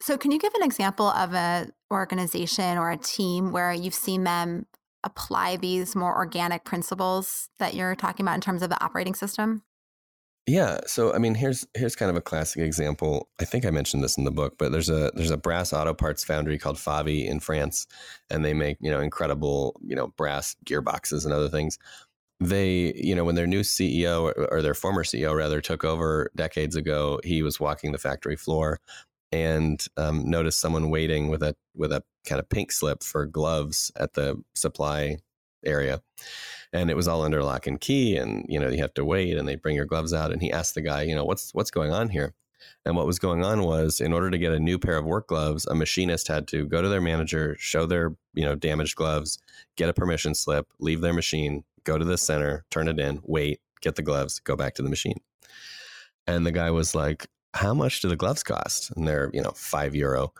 So 0.00 0.16
can 0.16 0.30
you 0.30 0.38
give 0.38 0.54
an 0.54 0.62
example 0.62 1.08
of 1.08 1.34
an 1.34 1.72
organization 1.90 2.78
or 2.78 2.90
a 2.90 2.96
team 2.96 3.52
where 3.52 3.72
you've 3.72 3.94
seen 3.94 4.24
them 4.24 4.66
apply 5.04 5.56
these 5.56 5.96
more 5.96 6.14
organic 6.16 6.64
principles 6.64 7.48
that 7.58 7.74
you're 7.74 7.94
talking 7.94 8.24
about 8.24 8.34
in 8.36 8.40
terms 8.40 8.62
of 8.62 8.70
the 8.70 8.82
operating 8.82 9.14
system? 9.14 9.62
Yeah, 10.46 10.78
so 10.86 11.12
I 11.12 11.18
mean, 11.18 11.34
here's 11.34 11.66
here's 11.74 11.94
kind 11.94 12.10
of 12.10 12.16
a 12.16 12.22
classic 12.22 12.62
example. 12.62 13.28
I 13.38 13.44
think 13.44 13.66
I 13.66 13.70
mentioned 13.70 14.02
this 14.02 14.16
in 14.16 14.24
the 14.24 14.30
book, 14.30 14.54
but 14.58 14.72
there's 14.72 14.88
a 14.88 15.12
there's 15.14 15.30
a 15.30 15.36
brass 15.36 15.74
auto 15.74 15.92
parts 15.92 16.24
foundry 16.24 16.56
called 16.58 16.76
Favi 16.76 17.26
in 17.26 17.38
France, 17.38 17.86
and 18.30 18.42
they 18.42 18.54
make 18.54 18.78
you 18.80 18.90
know 18.90 19.00
incredible 19.00 19.78
you 19.84 19.94
know 19.94 20.08
brass 20.16 20.56
gearboxes 20.64 21.26
and 21.26 21.34
other 21.34 21.50
things. 21.50 21.78
They 22.40 22.94
you 22.96 23.14
know 23.14 23.24
when 23.24 23.34
their 23.34 23.46
new 23.46 23.60
CEO 23.60 24.22
or, 24.22 24.48
or 24.50 24.62
their 24.62 24.72
former 24.72 25.04
CEO 25.04 25.36
rather 25.36 25.60
took 25.60 25.84
over 25.84 26.30
decades 26.34 26.76
ago, 26.76 27.20
he 27.24 27.42
was 27.42 27.60
walking 27.60 27.92
the 27.92 27.98
factory 27.98 28.36
floor 28.36 28.80
and 29.32 29.86
um, 29.96 30.28
noticed 30.28 30.60
someone 30.60 30.90
waiting 30.90 31.28
with 31.28 31.42
a 31.42 31.54
with 31.74 31.92
a 31.92 32.02
kind 32.26 32.40
of 32.40 32.48
pink 32.48 32.72
slip 32.72 33.02
for 33.02 33.26
gloves 33.26 33.92
at 33.96 34.14
the 34.14 34.42
supply 34.54 35.18
area. 35.64 36.00
And 36.72 36.90
it 36.90 36.96
was 36.96 37.08
all 37.08 37.22
under 37.22 37.42
lock 37.42 37.66
and 37.66 37.80
key 37.80 38.16
and 38.16 38.44
you 38.48 38.58
know 38.58 38.68
you 38.68 38.78
have 38.78 38.94
to 38.94 39.04
wait 39.04 39.36
and 39.36 39.48
they 39.48 39.56
bring 39.56 39.76
your 39.76 39.86
gloves 39.86 40.12
out 40.12 40.32
and 40.32 40.42
he 40.42 40.52
asked 40.52 40.74
the 40.74 40.82
guy 40.82 41.02
you 41.02 41.14
know 41.14 41.24
what's 41.24 41.52
what's 41.54 41.70
going 41.70 41.92
on 41.92 42.08
here? 42.08 42.34
And 42.84 42.96
what 42.96 43.06
was 43.06 43.18
going 43.18 43.44
on 43.44 43.62
was 43.62 44.00
in 44.00 44.12
order 44.12 44.30
to 44.30 44.38
get 44.38 44.52
a 44.52 44.58
new 44.58 44.78
pair 44.78 44.96
of 44.96 45.04
work 45.04 45.28
gloves 45.28 45.66
a 45.66 45.74
machinist 45.74 46.28
had 46.28 46.48
to 46.48 46.66
go 46.66 46.82
to 46.82 46.88
their 46.88 47.00
manager 47.00 47.56
show 47.58 47.86
their 47.86 48.14
you 48.34 48.44
know 48.44 48.54
damaged 48.54 48.96
gloves 48.96 49.38
get 49.76 49.88
a 49.88 49.94
permission 49.94 50.34
slip 50.34 50.66
leave 50.78 51.00
their 51.00 51.14
machine 51.14 51.64
go 51.84 51.98
to 51.98 52.04
the 52.04 52.18
center 52.18 52.64
turn 52.70 52.88
it 52.88 52.98
in 52.98 53.20
wait 53.24 53.60
get 53.80 53.94
the 53.96 54.02
gloves 54.02 54.38
go 54.40 54.56
back 54.56 54.74
to 54.74 54.82
the 54.82 54.90
machine. 54.90 55.20
And 56.26 56.44
the 56.44 56.52
guy 56.52 56.70
was 56.70 56.94
like 56.94 57.26
how 57.54 57.74
much 57.74 58.00
do 58.00 58.08
the 58.08 58.16
gloves 58.16 58.42
cost 58.42 58.90
and 58.96 59.06
they're 59.06 59.30
you 59.32 59.42
know 59.42 59.52
5 59.54 59.94
euro 59.94 60.32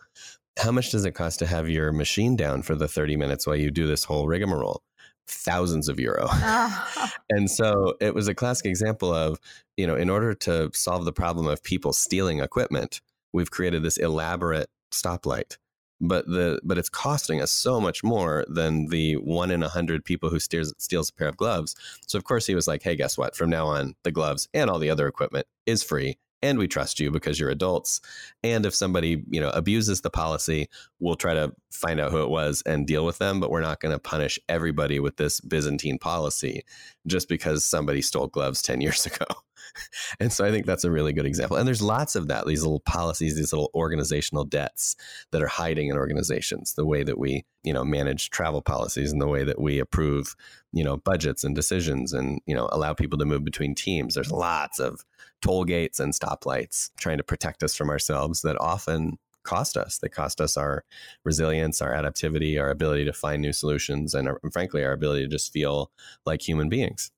how 0.58 0.72
much 0.72 0.90
does 0.90 1.04
it 1.04 1.12
cost 1.12 1.38
to 1.38 1.46
have 1.46 1.68
your 1.68 1.92
machine 1.92 2.36
down 2.36 2.62
for 2.62 2.74
the 2.74 2.88
30 2.88 3.16
minutes 3.16 3.46
while 3.46 3.56
you 3.56 3.70
do 3.70 3.86
this 3.86 4.04
whole 4.04 4.26
rigmarole 4.26 4.82
thousands 5.28 5.88
of 5.88 6.00
euro. 6.00 6.26
Oh. 6.28 7.10
and 7.30 7.50
so 7.50 7.94
it 8.00 8.14
was 8.14 8.28
a 8.28 8.34
classic 8.34 8.66
example 8.66 9.12
of, 9.12 9.38
you 9.76 9.86
know, 9.86 9.94
in 9.94 10.10
order 10.10 10.34
to 10.34 10.70
solve 10.74 11.04
the 11.04 11.12
problem 11.12 11.46
of 11.46 11.62
people 11.62 11.92
stealing 11.92 12.40
equipment, 12.40 13.00
we've 13.32 13.50
created 13.50 13.82
this 13.82 13.96
elaborate 13.96 14.68
stoplight. 14.90 15.58
But 16.00 16.26
the 16.26 16.60
but 16.62 16.78
it's 16.78 16.88
costing 16.88 17.40
us 17.42 17.50
so 17.50 17.80
much 17.80 18.04
more 18.04 18.44
than 18.48 18.86
the 18.86 19.14
one 19.14 19.50
in 19.50 19.64
a 19.64 19.68
hundred 19.68 20.04
people 20.04 20.30
who 20.30 20.38
steals 20.38 20.72
steals 20.78 21.10
a 21.10 21.12
pair 21.12 21.26
of 21.26 21.36
gloves. 21.36 21.74
So 22.06 22.16
of 22.16 22.22
course 22.22 22.46
he 22.46 22.54
was 22.54 22.68
like, 22.68 22.84
"Hey, 22.84 22.94
guess 22.94 23.18
what? 23.18 23.34
From 23.34 23.50
now 23.50 23.66
on, 23.66 23.96
the 24.04 24.12
gloves 24.12 24.48
and 24.54 24.70
all 24.70 24.78
the 24.78 24.90
other 24.90 25.08
equipment 25.08 25.48
is 25.66 25.82
free, 25.82 26.16
and 26.42 26.58
we 26.58 26.68
trust 26.68 27.00
you 27.00 27.10
because 27.10 27.38
you're 27.38 27.50
adults. 27.50 28.00
And 28.42 28.64
if 28.64 28.74
somebody, 28.74 29.22
you 29.28 29.40
know, 29.40 29.50
abuses 29.50 30.00
the 30.00 30.10
policy, 30.10 30.68
we'll 31.00 31.16
try 31.16 31.34
to 31.34 31.52
find 31.70 32.00
out 32.00 32.12
who 32.12 32.22
it 32.22 32.30
was 32.30 32.62
and 32.66 32.86
deal 32.86 33.04
with 33.04 33.18
them, 33.18 33.40
but 33.40 33.50
we're 33.50 33.60
not 33.60 33.80
going 33.80 33.92
to 33.92 33.98
punish 33.98 34.38
everybody 34.48 35.00
with 35.00 35.16
this 35.16 35.40
Byzantine 35.40 35.98
policy 35.98 36.62
just 37.06 37.28
because 37.28 37.64
somebody 37.64 38.02
stole 38.02 38.28
gloves 38.28 38.62
10 38.62 38.80
years 38.82 39.06
ago. 39.06 39.26
and 40.20 40.32
so 40.32 40.44
I 40.44 40.50
think 40.50 40.66
that's 40.66 40.84
a 40.84 40.90
really 40.90 41.12
good 41.12 41.26
example. 41.26 41.56
And 41.56 41.66
there's 41.66 41.82
lots 41.82 42.16
of 42.16 42.28
that, 42.28 42.46
these 42.46 42.62
little 42.62 42.80
policies, 42.80 43.36
these 43.36 43.52
little 43.52 43.70
organizational 43.74 44.44
debts 44.44 44.96
that 45.30 45.42
are 45.42 45.48
hiding 45.48 45.88
in 45.88 45.96
organizations, 45.96 46.74
the 46.74 46.86
way 46.86 47.02
that 47.02 47.18
we, 47.18 47.44
you 47.62 47.72
know, 47.72 47.84
manage 47.84 48.30
travel 48.30 48.62
policies 48.62 49.12
and 49.12 49.20
the 49.20 49.28
way 49.28 49.44
that 49.44 49.60
we 49.60 49.78
approve, 49.78 50.34
you 50.72 50.84
know, 50.84 50.96
budgets 50.96 51.44
and 51.44 51.54
decisions 51.54 52.12
and, 52.12 52.40
you 52.46 52.54
know, 52.54 52.68
allow 52.72 52.94
people 52.94 53.18
to 53.18 53.24
move 53.24 53.44
between 53.44 53.74
teams. 53.74 54.14
There's 54.14 54.32
lots 54.32 54.78
of 54.78 55.04
toll 55.42 55.64
gates 55.64 56.00
and 56.00 56.12
stoplights 56.12 56.90
trying 56.98 57.18
to 57.18 57.24
protect 57.24 57.62
us 57.62 57.74
from 57.74 57.90
ourselves 57.90 58.42
that 58.42 58.60
often 58.60 59.18
cost 59.48 59.76
us. 59.76 59.98
They 59.98 60.08
cost 60.08 60.40
us 60.40 60.56
our 60.56 60.84
resilience, 61.24 61.80
our 61.80 61.92
adaptivity, 61.92 62.60
our 62.60 62.70
ability 62.70 63.06
to 63.06 63.12
find 63.12 63.40
new 63.40 63.52
solutions, 63.52 64.14
and, 64.14 64.28
our, 64.28 64.38
and 64.42 64.52
frankly, 64.52 64.84
our 64.84 64.92
ability 64.92 65.22
to 65.22 65.28
just 65.28 65.52
feel 65.52 65.90
like 66.26 66.46
human 66.46 66.68
beings. 66.68 67.10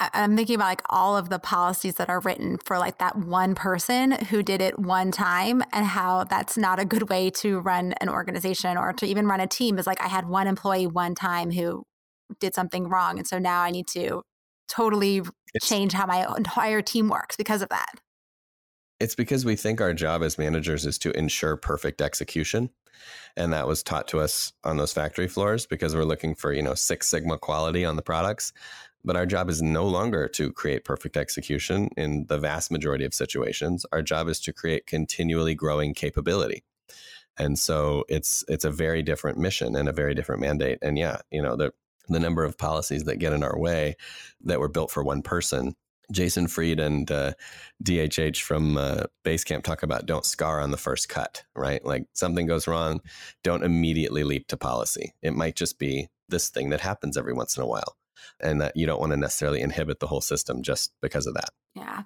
I'm 0.00 0.34
thinking 0.34 0.54
about 0.54 0.68
like 0.68 0.82
all 0.88 1.16
of 1.16 1.28
the 1.28 1.38
policies 1.38 1.96
that 1.96 2.08
are 2.08 2.20
written 2.20 2.56
for 2.64 2.78
like 2.78 2.98
that 2.98 3.16
one 3.16 3.54
person 3.54 4.12
who 4.12 4.42
did 4.42 4.62
it 4.62 4.78
one 4.78 5.12
time 5.12 5.62
and 5.72 5.84
how 5.84 6.24
that's 6.24 6.56
not 6.56 6.78
a 6.78 6.86
good 6.86 7.10
way 7.10 7.28
to 7.30 7.60
run 7.60 7.92
an 8.00 8.08
organization 8.08 8.78
or 8.78 8.94
to 8.94 9.06
even 9.06 9.26
run 9.26 9.40
a 9.40 9.46
team 9.46 9.78
is 9.78 9.86
like 9.86 10.00
I 10.00 10.08
had 10.08 10.26
one 10.26 10.46
employee 10.46 10.86
one 10.86 11.14
time 11.14 11.50
who 11.50 11.84
did 12.38 12.54
something 12.54 12.88
wrong 12.88 13.18
and 13.18 13.28
so 13.28 13.38
now 13.38 13.60
I 13.60 13.70
need 13.70 13.88
to 13.88 14.22
totally 14.68 15.22
it's, 15.52 15.68
change 15.68 15.92
how 15.92 16.06
my 16.06 16.26
entire 16.34 16.80
team 16.80 17.08
works 17.08 17.36
because 17.36 17.60
of 17.60 17.68
that. 17.68 18.00
It's 19.00 19.14
because 19.14 19.44
we 19.44 19.56
think 19.56 19.80
our 19.80 19.94
job 19.94 20.22
as 20.22 20.38
managers 20.38 20.86
is 20.86 20.98
to 20.98 21.10
ensure 21.18 21.56
perfect 21.56 22.00
execution. 22.00 22.70
And 23.36 23.52
that 23.52 23.66
was 23.66 23.82
taught 23.82 24.08
to 24.08 24.20
us 24.20 24.52
on 24.62 24.76
those 24.76 24.92
factory 24.92 25.26
floors 25.26 25.64
because 25.64 25.94
we're 25.94 26.04
looking 26.04 26.34
for, 26.34 26.52
you 26.52 26.62
know, 26.62 26.74
Six 26.74 27.08
Sigma 27.08 27.38
quality 27.38 27.84
on 27.84 27.96
the 27.96 28.02
products. 28.02 28.52
But 29.04 29.16
our 29.16 29.26
job 29.26 29.48
is 29.48 29.62
no 29.62 29.86
longer 29.86 30.28
to 30.28 30.52
create 30.52 30.84
perfect 30.84 31.16
execution 31.16 31.88
in 31.96 32.26
the 32.28 32.38
vast 32.38 32.70
majority 32.70 33.04
of 33.04 33.14
situations. 33.14 33.86
Our 33.92 34.02
job 34.02 34.28
is 34.28 34.40
to 34.40 34.52
create 34.52 34.86
continually 34.86 35.54
growing 35.54 35.94
capability. 35.94 36.64
And 37.38 37.58
so 37.58 38.04
it's 38.08 38.44
it's 38.48 38.64
a 38.64 38.70
very 38.70 39.02
different 39.02 39.38
mission 39.38 39.74
and 39.74 39.88
a 39.88 39.92
very 39.92 40.14
different 40.14 40.42
mandate. 40.42 40.78
And 40.82 40.98
yeah, 40.98 41.18
you 41.30 41.40
know, 41.40 41.56
the 41.56 41.72
the 42.08 42.20
number 42.20 42.44
of 42.44 42.58
policies 42.58 43.04
that 43.04 43.16
get 43.16 43.32
in 43.32 43.42
our 43.42 43.58
way 43.58 43.96
that 44.42 44.60
were 44.60 44.68
built 44.68 44.90
for 44.90 45.02
one 45.02 45.22
person. 45.22 45.74
Jason 46.12 46.48
Fried 46.48 46.80
and 46.80 47.08
uh, 47.10 47.32
DHH 47.84 48.38
from 48.42 48.76
uh, 48.76 49.04
Basecamp 49.24 49.62
talk 49.62 49.84
about 49.84 50.06
don't 50.06 50.24
scar 50.24 50.60
on 50.60 50.72
the 50.72 50.76
first 50.76 51.08
cut, 51.08 51.44
right? 51.54 51.84
Like 51.84 52.06
something 52.14 52.46
goes 52.46 52.66
wrong, 52.66 53.00
don't 53.44 53.62
immediately 53.62 54.24
leap 54.24 54.48
to 54.48 54.56
policy. 54.56 55.14
It 55.22 55.34
might 55.34 55.54
just 55.54 55.78
be 55.78 56.08
this 56.28 56.48
thing 56.48 56.70
that 56.70 56.80
happens 56.80 57.16
every 57.16 57.32
once 57.32 57.56
in 57.56 57.62
a 57.62 57.66
while, 57.66 57.96
and 58.40 58.60
that 58.60 58.76
you 58.76 58.86
don't 58.86 59.00
want 59.00 59.12
to 59.12 59.16
necessarily 59.16 59.60
inhibit 59.60 60.00
the 60.00 60.06
whole 60.06 60.20
system 60.20 60.62
just 60.62 60.92
because 61.00 61.26
of 61.26 61.34
that. 61.34 61.50
Yeah. 61.74 62.02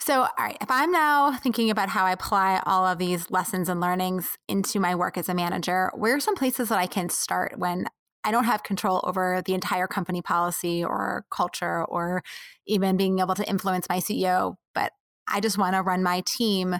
So, 0.00 0.22
all 0.22 0.28
right, 0.38 0.58
if 0.60 0.70
I'm 0.70 0.90
now 0.90 1.36
thinking 1.36 1.70
about 1.70 1.88
how 1.88 2.04
I 2.04 2.12
apply 2.12 2.60
all 2.66 2.84
of 2.86 2.98
these 2.98 3.30
lessons 3.30 3.68
and 3.68 3.80
learnings 3.80 4.36
into 4.48 4.80
my 4.80 4.94
work 4.94 5.16
as 5.16 5.28
a 5.28 5.34
manager, 5.34 5.90
where 5.94 6.16
are 6.16 6.20
some 6.20 6.34
places 6.34 6.68
that 6.68 6.78
I 6.78 6.86
can 6.86 7.08
start 7.08 7.58
when 7.58 7.86
I 8.24 8.32
don't 8.32 8.44
have 8.44 8.64
control 8.64 9.00
over 9.04 9.40
the 9.44 9.54
entire 9.54 9.86
company 9.86 10.20
policy 10.20 10.84
or 10.84 11.24
culture 11.30 11.84
or 11.84 12.22
even 12.66 12.96
being 12.96 13.20
able 13.20 13.36
to 13.36 13.48
influence 13.48 13.86
my 13.88 13.98
CEO, 13.98 14.56
but 14.74 14.92
I 15.28 15.40
just 15.40 15.58
want 15.58 15.76
to 15.76 15.82
run 15.82 16.02
my 16.02 16.22
team 16.26 16.76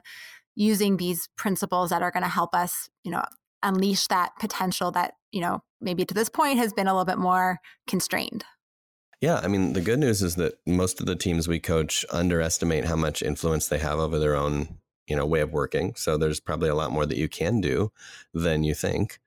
using 0.57 0.97
these 0.97 1.29
principles 1.37 1.91
that 1.91 2.03
are 2.03 2.11
going 2.11 2.25
to 2.25 2.29
help 2.29 2.55
us, 2.55 2.89
you 3.05 3.13
know, 3.13 3.25
unleash 3.63 4.09
that 4.09 4.33
potential 4.41 4.91
that, 4.93 5.15
you 5.37 5.43
know, 5.43 5.63
maybe 5.83 6.07
to 6.07 6.15
this 6.15 6.31
point 6.31 6.59
has 6.59 6.73
been 6.73 6.87
a 6.89 6.93
little 6.93 7.05
bit 7.05 7.19
more 7.19 7.61
constrained. 7.87 8.43
Yeah, 9.21 9.41
I 9.43 9.49
mean, 9.49 9.75
the 9.75 9.83
good 9.83 9.99
news 9.99 10.23
is 10.23 10.37
that 10.37 10.55
most 10.67 10.99
of 10.99 11.07
the 11.07 11.15
teams 11.15 11.47
we 11.47 11.61
coach 11.61 12.07
underestimate 12.11 12.87
how 12.87 12.97
much 12.97 13.23
influence 13.23 13.69
they 13.69 13.79
have 13.79 13.99
over 13.99 14.19
their 14.19 14.35
own, 14.35 14.79
you 15.07 15.15
know, 15.15 15.27
way 15.27 15.41
of 15.41 15.53
working. 15.53 15.95
So 15.95 16.17
there's 16.17 16.41
probably 16.41 16.71
a 16.71 16.75
lot 16.75 16.91
more 16.91 17.05
that 17.05 17.19
you 17.19 17.29
can 17.29 17.61
do 17.61 17.93
than 18.33 18.65
you 18.65 18.75
think 18.75 19.21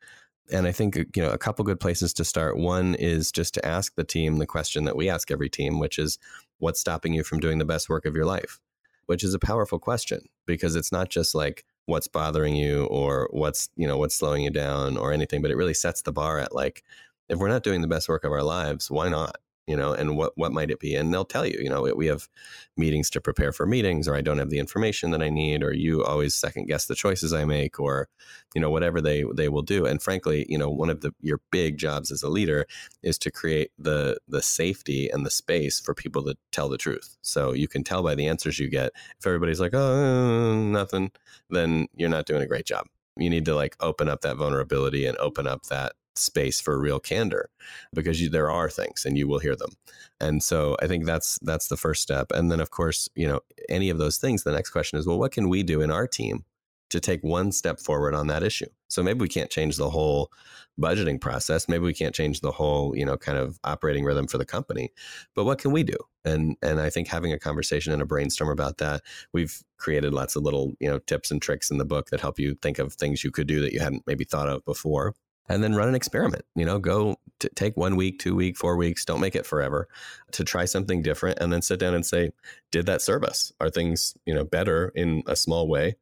and 0.51 0.67
I 0.67 0.71
think 0.71 0.95
you 0.95 1.21
know 1.21 1.29
a 1.29 1.37
couple 1.37 1.63
good 1.63 1.79
places 1.79 2.13
to 2.15 2.25
start. 2.25 2.57
One 2.57 2.95
is 2.95 3.31
just 3.31 3.53
to 3.53 3.65
ask 3.65 3.95
the 3.95 4.03
team 4.03 4.37
the 4.37 4.47
question 4.47 4.85
that 4.85 4.95
we 4.95 5.09
ask 5.09 5.31
every 5.31 5.49
team, 5.49 5.79
which 5.79 5.99
is, 5.99 6.17
"What's 6.57 6.79
stopping 6.79 7.13
you 7.13 7.23
from 7.23 7.39
doing 7.39 7.59
the 7.59 7.65
best 7.65 7.89
work 7.89 8.05
of 8.05 8.15
your 8.15 8.25
life?" 8.25 8.59
Which 9.05 9.23
is 9.23 9.33
a 9.33 9.39
powerful 9.39 9.79
question 9.79 10.27
because 10.45 10.75
it's 10.75 10.91
not 10.91 11.09
just 11.09 11.35
like 11.35 11.65
what's 11.85 12.07
bothering 12.07 12.55
you 12.55 12.85
or 12.85 13.27
what's 13.31 13.69
you 13.75 13.87
know 13.87 13.97
what's 13.97 14.15
slowing 14.15 14.43
you 14.43 14.49
down 14.51 14.97
or 14.97 15.11
anything, 15.13 15.41
but 15.41 15.51
it 15.51 15.57
really 15.57 15.73
sets 15.73 16.01
the 16.01 16.11
bar 16.11 16.39
at 16.39 16.53
like 16.53 16.83
if 17.29 17.37
we're 17.39 17.47
not 17.49 17.63
doing 17.63 17.81
the 17.81 17.87
best 17.87 18.09
work 18.09 18.23
of 18.23 18.31
our 18.31 18.43
lives, 18.43 18.89
why 18.91 19.09
not? 19.09 19.37
You 19.69 19.77
know, 19.77 19.93
and 19.93 20.17
what 20.17 20.35
what 20.35 20.51
might 20.51 20.71
it 20.71 20.79
be? 20.79 20.95
And 20.95 21.13
they'll 21.13 21.23
tell 21.23 21.45
you, 21.45 21.59
you 21.61 21.69
know, 21.69 21.83
we 21.95 22.07
have 22.07 22.27
meetings 22.75 23.07
to 23.11 23.21
prepare 23.21 23.51
for 23.51 23.67
meetings, 23.67 24.07
or 24.07 24.15
I 24.15 24.21
don't 24.21 24.39
have 24.39 24.49
the 24.49 24.57
information 24.57 25.11
that 25.11 25.21
I 25.21 25.29
need, 25.29 25.61
or 25.61 25.71
you 25.71 26.03
always 26.03 26.33
second 26.33 26.65
guess 26.65 26.87
the 26.87 26.95
choices 26.95 27.33
I 27.33 27.45
make, 27.45 27.79
or 27.79 28.07
you 28.55 28.61
know, 28.61 28.71
whatever 28.71 28.99
they 28.99 29.23
they 29.35 29.47
will 29.47 29.61
do. 29.61 29.85
And 29.85 30.01
frankly, 30.01 30.47
you 30.49 30.57
know, 30.57 30.71
one 30.71 30.89
of 30.89 31.01
the 31.01 31.13
your 31.21 31.39
big 31.51 31.77
jobs 31.77 32.11
as 32.11 32.23
a 32.23 32.29
leader 32.29 32.65
is 33.03 33.19
to 33.19 33.29
create 33.29 33.69
the 33.77 34.17
the 34.27 34.41
safety 34.41 35.07
and 35.07 35.23
the 35.23 35.29
space 35.29 35.79
for 35.79 35.93
people 35.93 36.23
to 36.23 36.35
tell 36.51 36.67
the 36.67 36.77
truth. 36.79 37.17
So 37.21 37.53
you 37.53 37.67
can 37.67 37.83
tell 37.83 38.01
by 38.01 38.15
the 38.15 38.27
answers 38.27 38.57
you 38.57 38.69
get. 38.69 38.91
If 39.19 39.27
everybody's 39.27 39.59
like, 39.59 39.75
oh, 39.75 39.79
uh, 39.79 40.55
nothing, 40.55 41.11
then 41.51 41.85
you're 41.95 42.09
not 42.09 42.25
doing 42.25 42.41
a 42.41 42.47
great 42.47 42.65
job. 42.65 42.87
You 43.17 43.29
need 43.29 43.45
to 43.45 43.53
like 43.53 43.75
open 43.81 44.09
up 44.09 44.21
that 44.21 44.37
vulnerability 44.37 45.05
and 45.05 45.15
open 45.17 45.45
up 45.45 45.67
that 45.67 45.93
space 46.19 46.59
for 46.61 46.79
real 46.79 46.99
candor 46.99 47.49
because 47.93 48.21
you, 48.21 48.29
there 48.29 48.51
are 48.51 48.69
things 48.69 49.05
and 49.05 49.17
you 49.17 49.27
will 49.27 49.39
hear 49.39 49.55
them. 49.55 49.71
And 50.19 50.43
so 50.43 50.75
i 50.81 50.87
think 50.87 51.05
that's 51.05 51.39
that's 51.39 51.67
the 51.67 51.77
first 51.77 52.01
step. 52.01 52.31
And 52.31 52.51
then 52.51 52.59
of 52.59 52.71
course 52.71 53.09
you 53.15 53.27
know 53.27 53.41
any 53.69 53.89
of 53.89 53.97
those 53.97 54.17
things 54.17 54.43
the 54.43 54.51
next 54.51 54.71
question 54.71 54.99
is 54.99 55.07
well 55.07 55.19
what 55.19 55.31
can 55.31 55.49
we 55.49 55.63
do 55.63 55.81
in 55.81 55.91
our 55.91 56.07
team 56.07 56.45
to 56.89 56.99
take 56.99 57.23
one 57.23 57.51
step 57.51 57.79
forward 57.79 58.15
on 58.15 58.27
that 58.27 58.43
issue? 58.43 58.65
So 58.87 59.03
maybe 59.03 59.19
we 59.19 59.27
can't 59.27 59.51
change 59.51 59.77
the 59.77 59.89
whole 59.89 60.31
budgeting 60.79 61.21
process. 61.21 61.69
Maybe 61.69 61.83
we 61.83 61.93
can't 61.93 62.15
change 62.15 62.41
the 62.41 62.51
whole 62.51 62.95
you 62.95 63.05
know 63.05 63.17
kind 63.17 63.37
of 63.37 63.59
operating 63.63 64.03
rhythm 64.03 64.27
for 64.27 64.37
the 64.37 64.45
company. 64.45 64.91
But 65.35 65.45
what 65.45 65.59
can 65.59 65.71
we 65.71 65.83
do? 65.83 65.97
And 66.25 66.57
and 66.61 66.81
i 66.81 66.89
think 66.89 67.07
having 67.07 67.31
a 67.31 67.39
conversation 67.39 67.93
and 67.93 68.01
a 68.01 68.05
brainstorm 68.05 68.49
about 68.49 68.77
that 68.79 69.01
we've 69.33 69.63
created 69.77 70.13
lots 70.13 70.35
of 70.35 70.43
little 70.43 70.73
you 70.79 70.89
know 70.89 70.99
tips 70.99 71.31
and 71.31 71.41
tricks 71.41 71.71
in 71.71 71.77
the 71.77 71.85
book 71.85 72.09
that 72.09 72.19
help 72.19 72.37
you 72.39 72.55
think 72.61 72.77
of 72.77 72.93
things 72.93 73.23
you 73.23 73.31
could 73.31 73.47
do 73.47 73.61
that 73.61 73.71
you 73.73 73.79
hadn't 73.79 74.03
maybe 74.05 74.25
thought 74.25 74.49
of 74.49 74.63
before 74.65 75.15
and 75.49 75.63
then 75.63 75.75
run 75.75 75.89
an 75.89 75.95
experiment. 75.95 76.45
You 76.55 76.65
know, 76.65 76.79
go 76.79 77.17
t- 77.39 77.49
take 77.55 77.75
one 77.75 77.95
week, 77.95 78.19
two 78.19 78.35
week, 78.35 78.55
four 78.55 78.77
weeks. 78.77 79.03
Don't 79.03 79.19
make 79.19 79.35
it 79.35 79.45
forever. 79.45 79.87
To 80.33 80.43
try 80.43 80.65
something 80.65 81.01
different, 81.01 81.39
and 81.39 81.51
then 81.51 81.61
sit 81.61 81.79
down 81.79 81.95
and 81.95 82.05
say, 82.05 82.31
"Did 82.71 82.85
that 82.85 83.01
serve 83.01 83.23
us? 83.23 83.51
Are 83.59 83.69
things 83.69 84.15
you 84.25 84.33
know 84.33 84.43
better 84.43 84.91
in 84.95 85.23
a 85.25 85.35
small 85.35 85.67
way 85.67 85.95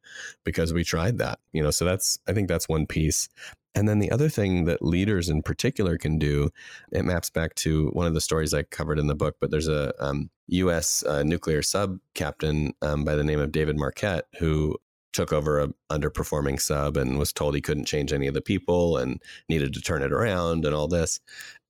because 0.44 0.72
we 0.72 0.84
tried 0.84 1.18
that?" 1.18 1.40
You 1.52 1.62
know, 1.62 1.70
so 1.70 1.84
that's 1.84 2.18
I 2.28 2.32
think 2.32 2.48
that's 2.48 2.68
one 2.68 2.86
piece. 2.86 3.28
And 3.74 3.88
then 3.88 4.00
the 4.00 4.10
other 4.10 4.28
thing 4.28 4.64
that 4.64 4.82
leaders 4.82 5.28
in 5.28 5.42
particular 5.42 5.98
can 5.98 6.18
do, 6.18 6.50
it 6.90 7.04
maps 7.04 7.30
back 7.30 7.54
to 7.56 7.88
one 7.90 8.06
of 8.06 8.14
the 8.14 8.20
stories 8.20 8.52
I 8.52 8.64
covered 8.64 8.98
in 8.98 9.06
the 9.06 9.14
book. 9.14 9.36
But 9.40 9.50
there's 9.50 9.68
a 9.68 9.94
um, 10.04 10.30
U.S. 10.48 11.04
Uh, 11.04 11.22
nuclear 11.22 11.62
sub 11.62 11.98
captain 12.14 12.74
um, 12.82 13.04
by 13.04 13.14
the 13.14 13.24
name 13.24 13.40
of 13.40 13.52
David 13.52 13.78
Marquet 13.78 14.22
who 14.38 14.76
took 15.12 15.32
over 15.32 15.60
a 15.60 15.68
underperforming 15.90 16.60
sub 16.60 16.96
and 16.96 17.18
was 17.18 17.32
told 17.32 17.54
he 17.54 17.60
couldn't 17.60 17.86
change 17.86 18.12
any 18.12 18.26
of 18.26 18.34
the 18.34 18.40
people 18.40 18.96
and 18.96 19.22
needed 19.48 19.72
to 19.74 19.80
turn 19.80 20.02
it 20.02 20.12
around 20.12 20.64
and 20.64 20.74
all 20.74 20.88
this. 20.88 21.20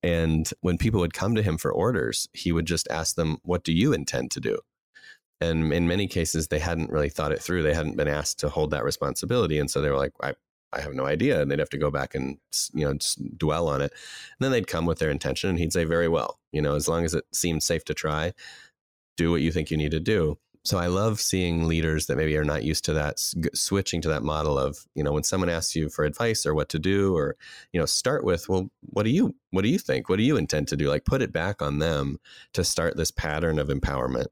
And 0.03 0.49
when 0.61 0.77
people 0.77 0.99
would 0.99 1.13
come 1.13 1.35
to 1.35 1.43
him 1.43 1.57
for 1.57 1.71
orders, 1.71 2.29
he 2.33 2.51
would 2.51 2.65
just 2.65 2.87
ask 2.89 3.15
them, 3.15 3.37
"What 3.43 3.63
do 3.63 3.73
you 3.73 3.93
intend 3.93 4.31
to 4.31 4.39
do?" 4.39 4.59
And 5.41 5.71
in 5.73 5.87
many 5.87 6.07
cases, 6.07 6.47
they 6.49 6.59
hadn't 6.59 6.91
really 6.91 7.09
thought 7.09 7.31
it 7.31 7.41
through. 7.41 7.63
They 7.63 7.73
hadn't 7.73 7.97
been 7.97 8.07
asked 8.07 8.39
to 8.39 8.49
hold 8.49 8.71
that 8.71 8.83
responsibility, 8.83 9.57
and 9.59 9.71
so 9.71 9.81
they 9.81 9.89
were 9.89 9.97
like, 9.97 10.13
"I, 10.21 10.35
I 10.73 10.81
have 10.81 10.93
no 10.93 11.05
idea," 11.05 11.41
and 11.41 11.49
they'd 11.49 11.59
have 11.59 11.69
to 11.69 11.77
go 11.77 11.91
back 11.91 12.15
and 12.15 12.37
you 12.73 12.85
know 12.85 12.97
dwell 13.37 13.67
on 13.69 13.81
it. 13.81 13.91
And 13.91 14.39
then 14.39 14.51
they'd 14.51 14.67
come 14.67 14.85
with 14.85 14.99
their 14.99 15.11
intention, 15.11 15.49
and 15.49 15.59
he'd 15.59 15.73
say, 15.73 15.85
"Very 15.85 16.07
well, 16.07 16.39
you 16.51 16.61
know, 16.61 16.75
as 16.75 16.87
long 16.87 17.05
as 17.05 17.13
it 17.13 17.25
seems 17.33 17.65
safe 17.65 17.85
to 17.85 17.93
try, 17.93 18.33
do 19.17 19.31
what 19.31 19.41
you 19.41 19.51
think 19.51 19.71
you 19.71 19.77
need 19.77 19.91
to 19.91 19.99
do." 19.99 20.37
So 20.65 20.77
I 20.77 20.87
love 20.87 21.19
seeing 21.19 21.67
leaders 21.67 22.07
that 22.07 22.17
maybe 22.17 22.35
are 22.37 22.43
not 22.43 22.63
used 22.63 22.83
to 22.85 22.93
that 22.93 23.19
switching 23.53 24.01
to 24.01 24.09
that 24.09 24.23
model 24.23 24.57
of 24.57 24.85
you 24.93 25.03
know 25.03 25.13
when 25.13 25.23
someone 25.23 25.49
asks 25.49 25.75
you 25.75 25.89
for 25.89 26.03
advice 26.05 26.45
or 26.45 26.53
what 26.53 26.69
to 26.69 26.79
do 26.79 27.15
or 27.15 27.37
you 27.71 27.79
know 27.79 27.85
start 27.85 28.23
with 28.23 28.49
well 28.49 28.69
what 28.81 29.03
do 29.03 29.09
you 29.09 29.35
what 29.51 29.63
do 29.63 29.69
you 29.69 29.79
think? 29.79 30.09
What 30.09 30.17
do 30.17 30.23
you 30.23 30.37
intend 30.37 30.67
to 30.67 30.77
do? 30.77 30.89
Like 30.89 31.05
put 31.05 31.21
it 31.21 31.33
back 31.33 31.61
on 31.61 31.79
them 31.79 32.17
to 32.53 32.63
start 32.63 32.97
this 32.97 33.11
pattern 33.11 33.57
of 33.57 33.69
empowerment 33.69 34.27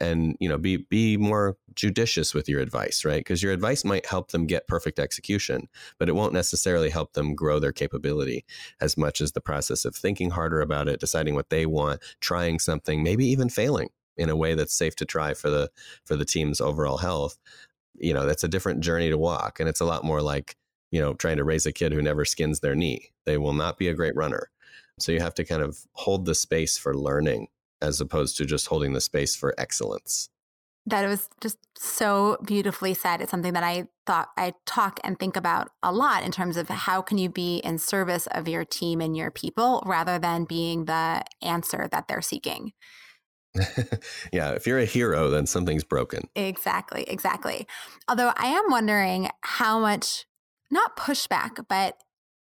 and 0.00 0.36
you 0.40 0.48
know 0.48 0.58
be 0.58 0.78
be 0.78 1.16
more 1.16 1.56
judicious 1.74 2.34
with 2.34 2.48
your 2.48 2.60
advice 2.60 3.04
right? 3.04 3.20
Because 3.20 3.42
your 3.42 3.52
advice 3.52 3.84
might 3.84 4.06
help 4.06 4.30
them 4.30 4.46
get 4.46 4.68
perfect 4.68 4.98
execution 4.98 5.68
but 5.98 6.08
it 6.08 6.14
won't 6.14 6.32
necessarily 6.32 6.90
help 6.90 7.14
them 7.14 7.34
grow 7.34 7.58
their 7.58 7.72
capability 7.72 8.44
as 8.80 8.96
much 8.96 9.20
as 9.20 9.32
the 9.32 9.40
process 9.40 9.84
of 9.84 9.96
thinking 9.96 10.30
harder 10.30 10.60
about 10.60 10.88
it 10.88 11.00
deciding 11.00 11.34
what 11.34 11.50
they 11.50 11.66
want 11.66 12.00
trying 12.20 12.58
something 12.58 13.02
maybe 13.02 13.26
even 13.26 13.48
failing 13.48 13.88
in 14.22 14.30
a 14.30 14.36
way 14.36 14.54
that's 14.54 14.74
safe 14.74 14.96
to 14.96 15.04
try 15.04 15.34
for 15.34 15.50
the 15.50 15.70
for 16.04 16.16
the 16.16 16.24
team's 16.24 16.60
overall 16.60 16.96
health 16.96 17.38
you 17.98 18.12
know 18.12 18.26
that's 18.26 18.44
a 18.44 18.48
different 18.48 18.80
journey 18.80 19.08
to 19.08 19.18
walk 19.18 19.60
and 19.60 19.68
it's 19.68 19.80
a 19.80 19.84
lot 19.84 20.04
more 20.04 20.22
like 20.22 20.56
you 20.90 21.00
know 21.00 21.14
trying 21.14 21.36
to 21.36 21.44
raise 21.44 21.66
a 21.66 21.72
kid 21.72 21.92
who 21.92 22.02
never 22.02 22.24
skins 22.24 22.60
their 22.60 22.74
knee. 22.74 23.10
They 23.24 23.38
will 23.38 23.54
not 23.54 23.78
be 23.78 23.88
a 23.88 23.94
great 23.94 24.16
runner. 24.16 24.50
So 24.98 25.12
you 25.12 25.20
have 25.20 25.34
to 25.34 25.44
kind 25.44 25.62
of 25.62 25.78
hold 25.92 26.26
the 26.26 26.34
space 26.34 26.78
for 26.78 26.94
learning 26.94 27.48
as 27.80 28.00
opposed 28.00 28.36
to 28.36 28.44
just 28.44 28.66
holding 28.66 28.92
the 28.92 29.00
space 29.00 29.34
for 29.34 29.54
excellence. 29.58 30.28
That 30.86 31.06
was 31.06 31.28
just 31.40 31.58
so 31.76 32.36
beautifully 32.44 32.94
said. 32.94 33.20
It's 33.20 33.30
something 33.30 33.54
that 33.54 33.64
i 33.64 33.88
thought 34.04 34.30
i 34.36 34.52
talk 34.66 34.98
and 35.04 35.18
think 35.18 35.36
about 35.36 35.70
a 35.82 35.92
lot 35.92 36.24
in 36.24 36.32
terms 36.32 36.56
of 36.56 36.68
how 36.68 37.00
can 37.00 37.18
you 37.18 37.28
be 37.28 37.58
in 37.58 37.78
service 37.78 38.26
of 38.32 38.48
your 38.48 38.64
team 38.64 39.00
and 39.00 39.16
your 39.16 39.30
people 39.30 39.80
rather 39.86 40.18
than 40.18 40.44
being 40.44 40.86
the 40.86 41.22
answer 41.40 41.88
that 41.92 42.08
they're 42.08 42.20
seeking 42.20 42.72
yeah, 44.32 44.50
if 44.50 44.66
you're 44.66 44.78
a 44.78 44.84
hero, 44.84 45.30
then 45.30 45.46
something's 45.46 45.84
broken. 45.84 46.28
Exactly, 46.34 47.04
exactly. 47.04 47.66
Although 48.08 48.32
I 48.36 48.46
am 48.46 48.64
wondering 48.68 49.28
how 49.42 49.78
much, 49.78 50.26
not 50.70 50.96
pushback, 50.96 51.64
but 51.68 51.96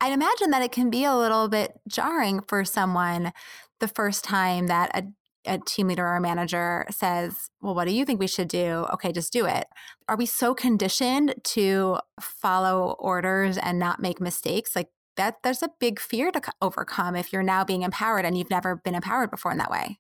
I'd 0.01 0.13
imagine 0.13 0.51
that 0.51 0.63
it 0.63 0.73
can 0.73 0.91
be 0.91 1.05
a 1.05 1.17
little 1.17 1.49
bit 1.49 1.73
jarring 1.89 2.41
for 2.41 2.65
someone 2.65 3.33
the 3.81 3.89
first 3.89 4.25
time 4.25 4.67
that 4.67 4.91
a, 4.95 5.05
a 5.47 5.59
team 5.59 5.89
leader 5.89 6.07
or 6.07 6.17
a 6.17 6.21
manager 6.21 6.87
says, 6.91 7.49
Well, 7.61 7.75
what 7.75 7.87
do 7.87 7.95
you 7.95 8.05
think 8.05 8.21
we 8.21 8.27
should 8.27 8.49
do? 8.49 8.87
Okay, 8.93 9.13
just 9.13 9.33
do 9.33 9.47
it. 9.47 9.67
Are 10.09 10.17
we 10.17 10.27
so 10.27 10.55
conditioned 10.55 11.35
to 11.45 11.99
follow 12.21 12.97
orders 12.99 13.57
and 13.57 13.79
not 13.79 14.03
make 14.03 14.21
mistakes? 14.21 14.77
Like, 14.77 14.89
that 15.17 15.37
there's 15.43 15.63
a 15.63 15.71
big 15.79 16.01
fear 16.01 16.31
to 16.31 16.41
overcome 16.61 17.15
if 17.15 17.33
you're 17.33 17.43
now 17.43 17.65
being 17.65 17.83
empowered 17.83 18.25
and 18.25 18.37
you've 18.37 18.51
never 18.51 18.77
been 18.77 18.95
empowered 18.95 19.31
before 19.31 19.53
in 19.53 19.59
that 19.59 19.71
way. 19.71 19.99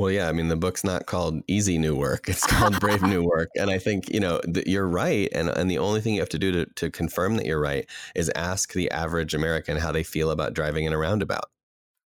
Well, 0.00 0.10
yeah, 0.10 0.30
I 0.30 0.32
mean, 0.32 0.48
the 0.48 0.56
book's 0.56 0.82
not 0.82 1.04
called 1.04 1.42
Easy 1.46 1.76
New 1.76 1.94
Work; 1.94 2.26
it's 2.30 2.46
called 2.46 2.80
Brave 2.80 3.02
New 3.02 3.22
Work. 3.36 3.50
And 3.56 3.68
I 3.68 3.76
think 3.76 4.08
you 4.08 4.18
know 4.18 4.40
you're 4.64 4.88
right, 4.88 5.28
and 5.32 5.50
and 5.50 5.70
the 5.70 5.76
only 5.76 6.00
thing 6.00 6.14
you 6.14 6.20
have 6.20 6.28
to 6.30 6.38
do 6.38 6.50
to 6.52 6.64
to 6.76 6.90
confirm 6.90 7.36
that 7.36 7.44
you're 7.44 7.60
right 7.60 7.86
is 8.14 8.30
ask 8.34 8.72
the 8.72 8.90
average 8.92 9.34
American 9.34 9.76
how 9.76 9.92
they 9.92 10.02
feel 10.02 10.30
about 10.30 10.54
driving 10.54 10.86
in 10.86 10.94
a 10.94 10.96
roundabout. 10.96 11.50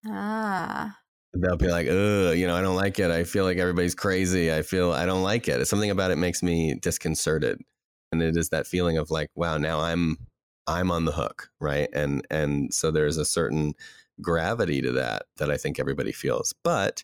Ah. 0.07 0.97
They'll 1.33 1.57
be 1.57 1.67
like, 1.67 1.87
"Ugh, 1.87 2.37
you 2.37 2.47
know, 2.47 2.55
I 2.55 2.61
don't 2.61 2.77
like 2.77 2.97
it. 2.97 3.11
I 3.11 3.25
feel 3.25 3.43
like 3.43 3.57
everybody's 3.57 3.95
crazy. 3.95 4.53
I 4.53 4.61
feel 4.61 4.93
I 4.93 5.05
don't 5.05 5.23
like 5.23 5.49
it. 5.49 5.67
Something 5.67 5.89
about 5.91 6.11
it 6.11 6.17
makes 6.17 6.41
me 6.41 6.75
disconcerted." 6.75 7.59
And 8.13 8.23
it 8.23 8.37
is 8.37 8.49
that 8.49 8.67
feeling 8.67 8.97
of 8.99 9.11
like, 9.11 9.29
"Wow, 9.35 9.57
now 9.57 9.81
I'm 9.81 10.15
I'm 10.65 10.91
on 10.91 11.03
the 11.03 11.11
hook, 11.11 11.49
right?" 11.59 11.89
And 11.93 12.25
and 12.31 12.73
so 12.73 12.89
there's 12.89 13.17
a 13.17 13.25
certain 13.25 13.73
gravity 14.21 14.81
to 14.81 14.91
that 14.93 15.23
that 15.37 15.51
I 15.51 15.57
think 15.57 15.79
everybody 15.79 16.11
feels. 16.11 16.53
But 16.63 17.03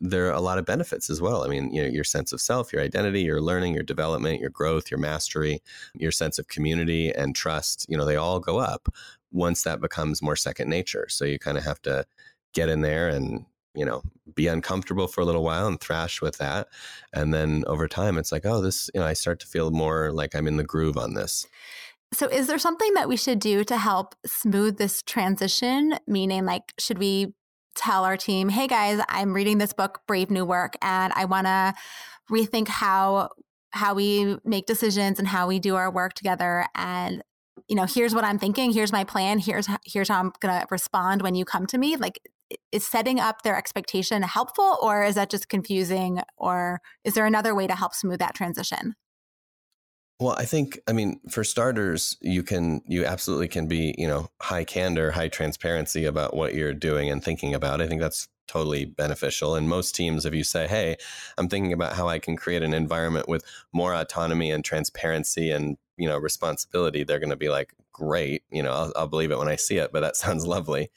there 0.00 0.26
are 0.26 0.32
a 0.32 0.40
lot 0.40 0.58
of 0.58 0.66
benefits 0.66 1.08
as 1.08 1.22
well. 1.22 1.44
I 1.44 1.48
mean, 1.48 1.72
you 1.72 1.82
know, 1.82 1.88
your 1.88 2.04
sense 2.04 2.32
of 2.32 2.40
self, 2.40 2.72
your 2.72 2.82
identity, 2.82 3.22
your 3.22 3.40
learning, 3.40 3.74
your 3.74 3.82
development, 3.82 4.40
your 4.40 4.50
growth, 4.50 4.90
your 4.90 5.00
mastery, 5.00 5.62
your 5.94 6.12
sense 6.12 6.38
of 6.38 6.48
community 6.48 7.10
and 7.14 7.34
trust, 7.34 7.86
you 7.88 7.96
know, 7.96 8.04
they 8.04 8.16
all 8.16 8.38
go 8.40 8.58
up 8.58 8.88
once 9.32 9.62
that 9.62 9.80
becomes 9.80 10.22
more 10.22 10.36
second 10.36 10.68
nature. 10.68 11.06
So 11.08 11.24
you 11.24 11.38
kind 11.38 11.56
of 11.56 11.64
have 11.64 11.80
to 11.82 12.04
get 12.52 12.68
in 12.68 12.82
there 12.82 13.08
and, 13.08 13.46
you 13.74 13.84
know, 13.84 14.02
be 14.34 14.48
uncomfortable 14.48 15.06
for 15.06 15.22
a 15.22 15.24
little 15.24 15.42
while 15.42 15.66
and 15.66 15.80
thrash 15.80 16.20
with 16.20 16.38
that. 16.38 16.68
And 17.12 17.32
then 17.32 17.64
over 17.66 17.88
time, 17.88 18.18
it's 18.18 18.32
like, 18.32 18.44
oh, 18.44 18.60
this, 18.60 18.90
you 18.94 19.00
know, 19.00 19.06
I 19.06 19.14
start 19.14 19.40
to 19.40 19.46
feel 19.46 19.70
more 19.70 20.12
like 20.12 20.34
I'm 20.34 20.46
in 20.46 20.56
the 20.56 20.64
groove 20.64 20.98
on 20.98 21.14
this. 21.14 21.46
So, 22.12 22.28
is 22.28 22.46
there 22.46 22.58
something 22.58 22.94
that 22.94 23.08
we 23.08 23.16
should 23.16 23.40
do 23.40 23.64
to 23.64 23.76
help 23.76 24.14
smooth 24.24 24.78
this 24.78 25.02
transition? 25.02 25.98
Meaning, 26.06 26.44
like, 26.44 26.72
should 26.78 26.98
we 26.98 27.34
tell 27.76 28.04
our 28.04 28.16
team, 28.16 28.48
hey 28.48 28.66
guys, 28.66 29.00
I'm 29.08 29.34
reading 29.34 29.58
this 29.58 29.72
book, 29.72 30.00
Brave 30.06 30.30
New 30.30 30.44
Work, 30.44 30.76
and 30.80 31.12
I 31.14 31.26
want 31.26 31.46
to 31.46 31.74
rethink 32.30 32.68
how 32.68 33.30
how 33.72 33.94
we 33.94 34.36
make 34.44 34.66
decisions 34.66 35.18
and 35.18 35.28
how 35.28 35.46
we 35.46 35.58
do 35.58 35.76
our 35.76 35.90
work 35.90 36.14
together 36.14 36.66
and 36.74 37.22
you 37.68 37.76
know 37.76 37.84
here's 37.84 38.14
what 38.14 38.24
i'm 38.24 38.38
thinking 38.38 38.72
here's 38.72 38.92
my 38.92 39.04
plan 39.04 39.38
here's 39.38 39.68
here's 39.84 40.08
how 40.08 40.18
i'm 40.18 40.32
going 40.40 40.60
to 40.60 40.66
respond 40.70 41.22
when 41.22 41.34
you 41.34 41.44
come 41.44 41.66
to 41.66 41.78
me 41.78 41.96
like 41.96 42.18
is 42.72 42.86
setting 42.86 43.20
up 43.20 43.42
their 43.42 43.56
expectation 43.56 44.22
helpful 44.22 44.78
or 44.80 45.04
is 45.04 45.16
that 45.16 45.30
just 45.30 45.48
confusing 45.48 46.20
or 46.38 46.80
is 47.04 47.14
there 47.14 47.26
another 47.26 47.54
way 47.54 47.66
to 47.66 47.74
help 47.74 47.94
smooth 47.94 48.18
that 48.18 48.34
transition 48.34 48.94
well, 50.18 50.34
I 50.38 50.44
think, 50.46 50.80
I 50.88 50.92
mean, 50.92 51.20
for 51.28 51.44
starters, 51.44 52.16
you 52.20 52.42
can, 52.42 52.80
you 52.86 53.04
absolutely 53.04 53.48
can 53.48 53.66
be, 53.68 53.94
you 53.98 54.08
know, 54.08 54.28
high 54.40 54.64
candor, 54.64 55.10
high 55.10 55.28
transparency 55.28 56.06
about 56.06 56.34
what 56.34 56.54
you're 56.54 56.72
doing 56.72 57.10
and 57.10 57.22
thinking 57.22 57.54
about. 57.54 57.82
I 57.82 57.86
think 57.86 58.00
that's 58.00 58.28
totally 58.48 58.86
beneficial. 58.86 59.54
And 59.56 59.68
most 59.68 59.94
teams, 59.94 60.24
if 60.24 60.34
you 60.34 60.44
say, 60.44 60.66
hey, 60.66 60.96
I'm 61.36 61.48
thinking 61.48 61.72
about 61.72 61.94
how 61.94 62.08
I 62.08 62.18
can 62.18 62.36
create 62.36 62.62
an 62.62 62.72
environment 62.72 63.28
with 63.28 63.44
more 63.72 63.94
autonomy 63.94 64.50
and 64.50 64.64
transparency 64.64 65.50
and, 65.50 65.76
you 65.98 66.08
know, 66.08 66.16
responsibility, 66.16 67.04
they're 67.04 67.18
going 67.18 67.30
to 67.30 67.36
be 67.36 67.50
like, 67.50 67.74
great. 67.92 68.42
You 68.50 68.62
know, 68.62 68.72
I'll, 68.72 68.92
I'll 68.94 69.08
believe 69.08 69.30
it 69.30 69.38
when 69.38 69.48
I 69.48 69.56
see 69.56 69.78
it, 69.78 69.90
but 69.92 70.00
that 70.00 70.16
sounds 70.24 70.46
lovely. 70.46 70.90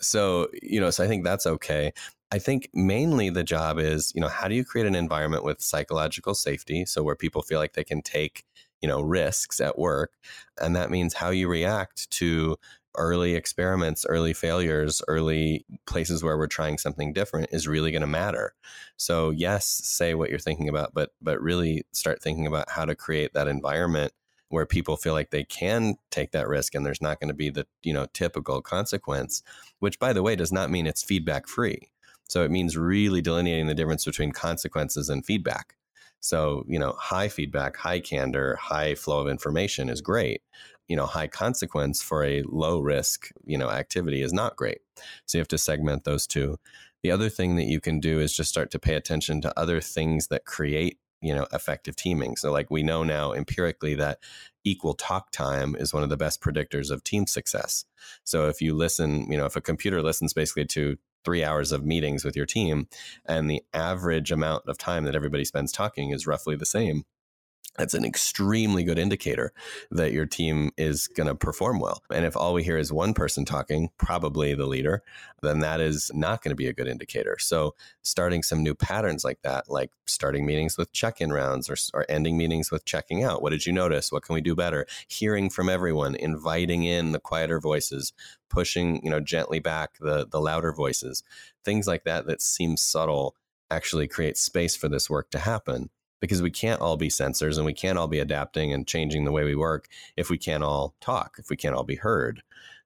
So, 0.00 0.48
you 0.62 0.80
know, 0.80 0.90
so 0.90 1.04
I 1.04 1.08
think 1.08 1.24
that's 1.24 1.46
okay. 1.46 1.92
I 2.30 2.38
think 2.38 2.70
mainly 2.74 3.30
the 3.30 3.44
job 3.44 3.78
is, 3.78 4.12
you 4.14 4.20
know, 4.20 4.28
how 4.28 4.48
do 4.48 4.54
you 4.54 4.64
create 4.64 4.86
an 4.86 4.94
environment 4.94 5.44
with 5.44 5.60
psychological 5.60 6.34
safety? 6.34 6.84
So 6.84 7.02
where 7.02 7.14
people 7.14 7.42
feel 7.42 7.58
like 7.58 7.74
they 7.74 7.84
can 7.84 8.02
take, 8.02 8.44
you 8.84 8.88
know, 8.88 9.00
risks 9.00 9.62
at 9.62 9.78
work. 9.78 10.12
And 10.60 10.76
that 10.76 10.90
means 10.90 11.14
how 11.14 11.30
you 11.30 11.48
react 11.48 12.10
to 12.18 12.58
early 12.96 13.34
experiments, 13.34 14.04
early 14.06 14.34
failures, 14.34 15.00
early 15.08 15.64
places 15.86 16.22
where 16.22 16.36
we're 16.36 16.46
trying 16.48 16.76
something 16.76 17.14
different 17.14 17.48
is 17.50 17.66
really 17.66 17.90
going 17.90 18.02
to 18.02 18.06
matter. 18.06 18.52
So 18.98 19.30
yes, 19.30 19.64
say 19.64 20.12
what 20.12 20.28
you're 20.28 20.38
thinking 20.38 20.68
about, 20.68 20.92
but 20.92 21.12
but 21.22 21.40
really 21.40 21.86
start 21.92 22.20
thinking 22.20 22.46
about 22.46 22.68
how 22.68 22.84
to 22.84 22.94
create 22.94 23.32
that 23.32 23.48
environment 23.48 24.12
where 24.50 24.66
people 24.66 24.98
feel 24.98 25.14
like 25.14 25.30
they 25.30 25.44
can 25.44 25.94
take 26.10 26.32
that 26.32 26.46
risk 26.46 26.74
and 26.74 26.84
there's 26.84 27.00
not 27.00 27.20
going 27.20 27.28
to 27.28 27.34
be 27.34 27.48
the, 27.48 27.66
you 27.82 27.94
know, 27.94 28.06
typical 28.12 28.60
consequence, 28.60 29.42
which 29.78 29.98
by 29.98 30.12
the 30.12 30.22
way 30.22 30.36
does 30.36 30.52
not 30.52 30.70
mean 30.70 30.86
it's 30.86 31.02
feedback 31.02 31.48
free. 31.48 31.88
So 32.28 32.44
it 32.44 32.50
means 32.50 32.76
really 32.76 33.22
delineating 33.22 33.66
the 33.66 33.74
difference 33.74 34.04
between 34.04 34.32
consequences 34.32 35.08
and 35.08 35.24
feedback. 35.24 35.74
So, 36.24 36.64
you 36.66 36.78
know, 36.78 36.94
high 36.98 37.28
feedback, 37.28 37.76
high 37.76 38.00
candor, 38.00 38.56
high 38.56 38.94
flow 38.94 39.20
of 39.20 39.28
information 39.28 39.90
is 39.90 40.00
great. 40.00 40.40
You 40.88 40.96
know 40.96 41.06
high 41.06 41.28
consequence 41.28 42.02
for 42.02 42.24
a 42.24 42.42
low 42.46 42.80
risk 42.80 43.30
you 43.46 43.56
know 43.56 43.70
activity 43.70 44.20
is 44.22 44.32
not 44.34 44.56
great. 44.56 44.78
So 45.26 45.38
you 45.38 45.40
have 45.40 45.48
to 45.48 45.58
segment 45.58 46.04
those 46.04 46.26
two. 46.26 46.58
The 47.02 47.10
other 47.10 47.30
thing 47.30 47.56
that 47.56 47.66
you 47.66 47.80
can 47.80 48.00
do 48.00 48.20
is 48.20 48.36
just 48.36 48.50
start 48.50 48.70
to 48.72 48.78
pay 48.78 48.94
attention 48.94 49.40
to 49.42 49.58
other 49.58 49.80
things 49.80 50.28
that 50.28 50.44
create 50.44 50.98
you 51.22 51.34
know 51.34 51.46
effective 51.52 51.96
teaming. 51.96 52.36
So 52.36 52.52
like 52.52 52.70
we 52.70 52.82
know 52.82 53.02
now 53.02 53.32
empirically 53.32 53.94
that 53.96 54.18
equal 54.64 54.94
talk 54.94 55.30
time 55.30 55.76
is 55.76 55.92
one 55.92 56.02
of 56.02 56.08
the 56.08 56.16
best 56.16 56.40
predictors 56.40 56.90
of 56.90 57.04
team 57.04 57.26
success. 57.26 57.84
So 58.24 58.48
if 58.48 58.60
you 58.60 58.74
listen 58.74 59.30
you 59.30 59.38
know 59.38 59.46
if 59.46 59.56
a 59.56 59.60
computer 59.60 60.02
listens 60.02 60.32
basically 60.32 60.66
to 60.66 60.96
three 61.24 61.42
hours 61.42 61.72
of 61.72 61.84
meetings 61.84 62.24
with 62.24 62.36
your 62.36 62.46
team 62.46 62.86
and 63.24 63.50
the 63.50 63.62
average 63.72 64.30
amount 64.30 64.64
of 64.66 64.76
time 64.76 65.04
that 65.04 65.14
everybody 65.14 65.44
spends 65.44 65.72
talking 65.72 66.10
is 66.10 66.26
roughly 66.26 66.54
the 66.54 66.66
same 66.66 67.04
that's 67.76 67.94
an 67.94 68.04
extremely 68.04 68.84
good 68.84 68.98
indicator 68.98 69.52
that 69.90 70.12
your 70.12 70.26
team 70.26 70.70
is 70.76 71.08
going 71.08 71.26
to 71.26 71.34
perform 71.34 71.80
well. 71.80 72.02
And 72.10 72.24
if 72.24 72.36
all 72.36 72.54
we 72.54 72.62
hear 72.62 72.78
is 72.78 72.92
one 72.92 73.14
person 73.14 73.44
talking, 73.44 73.90
probably 73.98 74.54
the 74.54 74.66
leader, 74.66 75.02
then 75.42 75.58
that 75.60 75.80
is 75.80 76.10
not 76.14 76.42
going 76.42 76.50
to 76.50 76.56
be 76.56 76.68
a 76.68 76.72
good 76.72 76.86
indicator. 76.86 77.36
So, 77.38 77.74
starting 78.02 78.42
some 78.42 78.62
new 78.62 78.74
patterns 78.74 79.24
like 79.24 79.42
that, 79.42 79.68
like 79.68 79.90
starting 80.06 80.46
meetings 80.46 80.78
with 80.78 80.92
check 80.92 81.20
in 81.20 81.32
rounds 81.32 81.68
or, 81.68 81.76
or 81.92 82.06
ending 82.08 82.36
meetings 82.36 82.70
with 82.70 82.84
checking 82.84 83.24
out. 83.24 83.42
What 83.42 83.50
did 83.50 83.66
you 83.66 83.72
notice? 83.72 84.12
What 84.12 84.22
can 84.22 84.34
we 84.34 84.40
do 84.40 84.54
better? 84.54 84.86
Hearing 85.08 85.50
from 85.50 85.68
everyone, 85.68 86.14
inviting 86.14 86.84
in 86.84 87.12
the 87.12 87.20
quieter 87.20 87.60
voices, 87.60 88.12
pushing, 88.48 89.04
you 89.04 89.10
know, 89.10 89.20
gently 89.20 89.58
back 89.58 89.98
the, 89.98 90.26
the 90.30 90.40
louder 90.40 90.72
voices, 90.72 91.24
things 91.64 91.86
like 91.86 92.04
that 92.04 92.26
that 92.26 92.40
seem 92.40 92.76
subtle 92.76 93.34
actually 93.70 94.06
create 94.06 94.36
space 94.36 94.76
for 94.76 94.88
this 94.88 95.10
work 95.10 95.30
to 95.30 95.38
happen 95.38 95.90
because 96.24 96.40
we 96.40 96.50
can't 96.50 96.80
all 96.80 96.96
be 96.96 97.08
sensors 97.08 97.58
and 97.58 97.66
we 97.66 97.74
can't 97.74 97.98
all 97.98 98.08
be 98.08 98.18
adapting 98.18 98.72
and 98.72 98.86
changing 98.86 99.26
the 99.26 99.30
way 99.30 99.44
we 99.44 99.54
work 99.54 99.88
if 100.16 100.30
we 100.30 100.38
can't 100.38 100.64
all 100.64 100.94
talk, 100.98 101.36
if 101.38 101.50
we 101.50 101.56
can't 101.56 101.74
all 101.74 101.84
be 101.84 101.96
heard, 101.96 102.42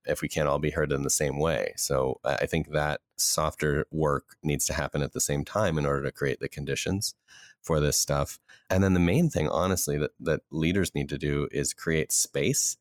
if 0.07 0.21
we 0.21 0.27
can't 0.27 0.49
all 0.49 0.59
be 0.59 0.71
heard 0.71 0.91
in 0.91 1.05
the 1.05 1.09
same 1.09 1.39
way. 1.39 1.73
So 1.77 2.19
I 2.25 2.47
think 2.47 2.73
that 2.73 3.01
softer 3.17 3.87
work 3.93 4.35
needs 4.43 4.67
to 4.67 4.73
happen 4.73 5.03
at 5.03 5.13
the 5.13 5.21
same 5.21 5.45
time 5.45 5.79
in 5.79 5.87
order 5.87 6.03
to 6.03 6.11
create 6.11 6.41
the 6.41 6.49
conditions 6.49 7.15
for 7.63 7.79
this 7.79 7.97
stuff. 7.97 8.41
And 8.69 8.83
then 8.83 8.95
the 8.95 8.99
main 8.99 9.31
thing, 9.31 9.49
honestly, 9.49 9.97
that, 9.99 10.11
that 10.19 10.41
leaders 10.51 10.93
need 10.97 11.09
to 11.11 11.19
do 11.19 11.47
is 11.53 11.73
create 11.73 12.11
space 12.11 12.77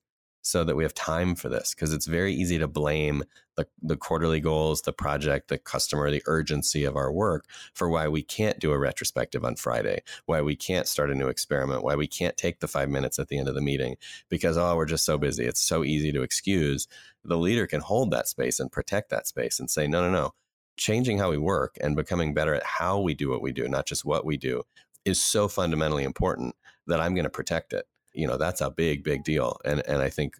so 0.47 0.63
that 0.63 0.77
we 0.77 0.83
have 0.83 0.93
time 0.93 1.35
for 1.35 1.49
this 1.49 1.75
because 1.75 1.91
it's 1.91 2.05
very 2.05 2.33
easy 2.33 2.57
to 2.57 2.69
blame 2.69 3.21
the, 3.57 3.67
the 3.81 3.97
quarterly 3.97 4.39
goals, 4.39 4.81
the 4.81 4.93
project, 4.93 5.49
the 5.49 5.57
customer, 5.57 6.09
the 6.09 6.23
urgency 6.25 6.85
of 6.85 6.95
our 6.95 7.11
work 7.11 7.45
for 7.73 7.89
why 7.89 8.07
we 8.07 8.23
can't 8.23 8.57
do 8.57 8.71
a 8.71 8.77
retrospective 8.77 9.43
on 9.43 9.57
Friday, 9.57 10.01
why 10.25 10.41
we 10.41 10.55
can't 10.55 10.87
start 10.87 11.11
a 11.11 11.15
new 11.15 11.27
experiment, 11.27 11.83
why 11.83 11.95
we 11.95 12.07
can't 12.07 12.37
take 12.37 12.61
the 12.61 12.67
five 12.67 12.87
minutes 12.87 13.19
at 13.19 13.27
the 13.27 13.37
end 13.37 13.49
of 13.49 13.55
the 13.55 13.61
meeting 13.61 13.97
because, 14.29 14.57
oh, 14.57 14.73
we're 14.77 14.85
just 14.85 15.03
so 15.03 15.17
busy. 15.17 15.43
It's 15.43 15.61
so 15.61 15.83
easy 15.83 16.13
to 16.13 16.21
excuse. 16.21 16.87
The 17.25 17.37
leader 17.37 17.67
can 17.67 17.81
hold 17.81 18.11
that 18.11 18.29
space 18.29 18.57
and 18.61 18.71
protect 18.71 19.09
that 19.09 19.27
space 19.27 19.59
and 19.59 19.69
say, 19.69 19.85
no, 19.85 20.01
no, 20.01 20.09
no. 20.09 20.33
Changing 20.77 21.17
how 21.17 21.29
we 21.29 21.37
work 21.37 21.75
and 21.81 21.93
becoming 21.93 22.33
better 22.33 22.53
at 22.53 22.63
how 22.63 23.01
we 23.01 23.13
do 23.13 23.29
what 23.29 23.41
we 23.41 23.51
do, 23.51 23.67
not 23.67 23.85
just 23.85 24.05
what 24.05 24.25
we 24.25 24.37
do, 24.37 24.63
is 25.03 25.19
so 25.19 25.49
fundamentally 25.49 26.05
important 26.05 26.55
that 26.85 27.01
I'm 27.01 27.15
going 27.15 27.25
to 27.25 27.29
protect 27.29 27.73
it 27.73 27.85
you 28.17 28.27
know 28.27 28.37
that's 28.37 28.61
a 28.61 28.71
big 28.71 29.03
big 29.03 29.23
deal 29.23 29.57
and 29.63 29.81
and 29.87 30.01
i 30.01 30.09
think 30.09 30.33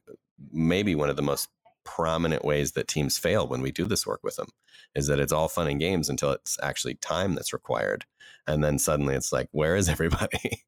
maybe 0.51 0.95
one 0.95 1.09
of 1.09 1.15
the 1.15 1.21
most 1.21 1.49
prominent 1.85 2.43
ways 2.43 2.73
that 2.73 2.87
teams 2.87 3.17
fail 3.17 3.47
when 3.47 3.61
we 3.61 3.71
do 3.71 3.85
this 3.85 4.05
work 4.05 4.19
with 4.23 4.35
them 4.35 4.49
is 4.95 5.07
that 5.07 5.19
it's 5.19 5.31
all 5.31 5.47
fun 5.47 5.67
and 5.67 5.79
games 5.79 6.09
until 6.09 6.31
it's 6.31 6.57
actually 6.61 6.95
time 6.95 7.35
that's 7.35 7.53
required 7.53 8.03
and 8.45 8.63
then 8.63 8.77
suddenly 8.77 9.15
it's 9.15 9.31
like 9.31 9.47
where 9.51 9.75
is 9.75 9.87
everybody 9.87 10.63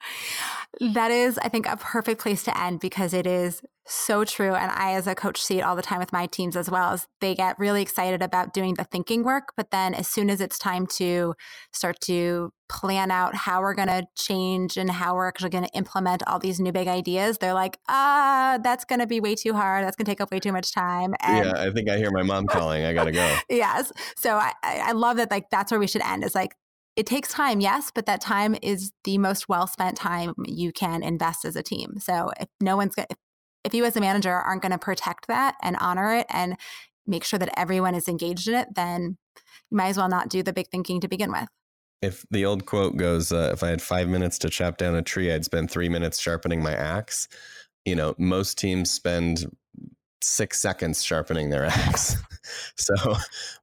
that 0.80 1.10
is, 1.10 1.38
I 1.38 1.48
think, 1.48 1.66
a 1.66 1.76
perfect 1.76 2.20
place 2.20 2.42
to 2.44 2.60
end 2.60 2.80
because 2.80 3.12
it 3.12 3.26
is 3.26 3.62
so 3.86 4.24
true. 4.24 4.54
And 4.54 4.70
I, 4.70 4.92
as 4.92 5.06
a 5.06 5.14
coach, 5.14 5.42
see 5.42 5.58
it 5.58 5.62
all 5.62 5.74
the 5.74 5.82
time 5.82 5.98
with 5.98 6.12
my 6.12 6.26
teams 6.26 6.56
as 6.56 6.70
well. 6.70 6.92
As 6.92 7.08
they 7.20 7.34
get 7.34 7.58
really 7.58 7.80
excited 7.80 8.22
about 8.22 8.52
doing 8.52 8.74
the 8.74 8.84
thinking 8.84 9.24
work, 9.24 9.52
but 9.56 9.70
then 9.70 9.94
as 9.94 10.06
soon 10.06 10.28
as 10.28 10.40
it's 10.40 10.58
time 10.58 10.86
to 10.98 11.34
start 11.72 12.00
to 12.02 12.52
plan 12.68 13.10
out 13.10 13.34
how 13.34 13.60
we're 13.62 13.74
going 13.74 13.88
to 13.88 14.06
change 14.14 14.76
and 14.76 14.90
how 14.90 15.14
we're 15.14 15.26
actually 15.26 15.50
going 15.50 15.64
to 15.64 15.74
implement 15.74 16.22
all 16.26 16.38
these 16.38 16.60
new 16.60 16.70
big 16.70 16.86
ideas, 16.86 17.38
they're 17.38 17.54
like, 17.54 17.78
ah, 17.88 18.58
that's 18.62 18.84
going 18.84 19.00
to 19.00 19.06
be 19.06 19.20
way 19.20 19.34
too 19.34 19.54
hard. 19.54 19.84
That's 19.84 19.96
going 19.96 20.04
to 20.04 20.10
take 20.10 20.20
up 20.20 20.30
way 20.30 20.38
too 20.38 20.52
much 20.52 20.72
time. 20.72 21.14
And 21.22 21.46
yeah, 21.46 21.62
I 21.62 21.70
think 21.70 21.88
I 21.88 21.96
hear 21.96 22.10
my 22.10 22.22
mom 22.22 22.46
calling. 22.46 22.84
I 22.84 22.92
got 22.92 23.04
to 23.04 23.12
go. 23.12 23.36
yes. 23.50 23.90
So 24.16 24.36
I, 24.36 24.52
I 24.62 24.92
love 24.92 25.16
that. 25.16 25.30
Like 25.30 25.48
that's 25.50 25.72
where 25.72 25.80
we 25.80 25.86
should 25.86 26.02
end. 26.02 26.24
Is 26.24 26.34
like 26.34 26.54
it 26.98 27.06
takes 27.06 27.28
time, 27.32 27.60
yes, 27.60 27.92
but 27.94 28.06
that 28.06 28.20
time 28.20 28.56
is 28.60 28.90
the 29.04 29.18
most 29.18 29.48
well 29.48 29.68
spent 29.68 29.96
time 29.96 30.34
you 30.44 30.72
can 30.72 31.04
invest 31.04 31.44
as 31.44 31.54
a 31.54 31.62
team. 31.62 32.00
So 32.00 32.32
if 32.40 32.48
no 32.60 32.76
one's 32.76 32.96
going 32.96 33.06
if 33.62 33.72
you 33.72 33.84
as 33.84 33.96
a 33.96 34.00
manager 34.00 34.32
aren't 34.32 34.62
going 34.62 34.72
to 34.72 34.78
protect 34.78 35.28
that 35.28 35.54
and 35.62 35.76
honor 35.78 36.12
it 36.16 36.26
and 36.28 36.56
make 37.06 37.22
sure 37.22 37.38
that 37.38 37.56
everyone 37.56 37.94
is 37.94 38.08
engaged 38.08 38.48
in 38.48 38.54
it, 38.54 38.74
then 38.74 39.16
you 39.70 39.76
might 39.76 39.90
as 39.90 39.96
well 39.96 40.08
not 40.08 40.28
do 40.28 40.42
the 40.42 40.52
big 40.52 40.68
thinking 40.70 41.00
to 41.00 41.06
begin 41.06 41.30
with. 41.30 41.46
If 42.02 42.24
the 42.32 42.44
old 42.44 42.66
quote 42.66 42.96
goes, 42.96 43.30
uh, 43.30 43.50
if 43.52 43.62
I 43.62 43.68
had 43.68 43.80
five 43.80 44.08
minutes 44.08 44.36
to 44.38 44.50
chop 44.50 44.76
down 44.76 44.96
a 44.96 45.02
tree, 45.02 45.32
I'd 45.32 45.44
spend 45.44 45.70
three 45.70 45.88
minutes 45.88 46.18
sharpening 46.18 46.64
my 46.64 46.72
axe. 46.72 47.28
You 47.84 47.94
know, 47.94 48.16
most 48.18 48.58
teams 48.58 48.90
spend 48.90 49.46
six 50.20 50.58
seconds 50.58 51.04
sharpening 51.04 51.50
their 51.50 51.64
axe. 51.66 52.16
so 52.76 53.14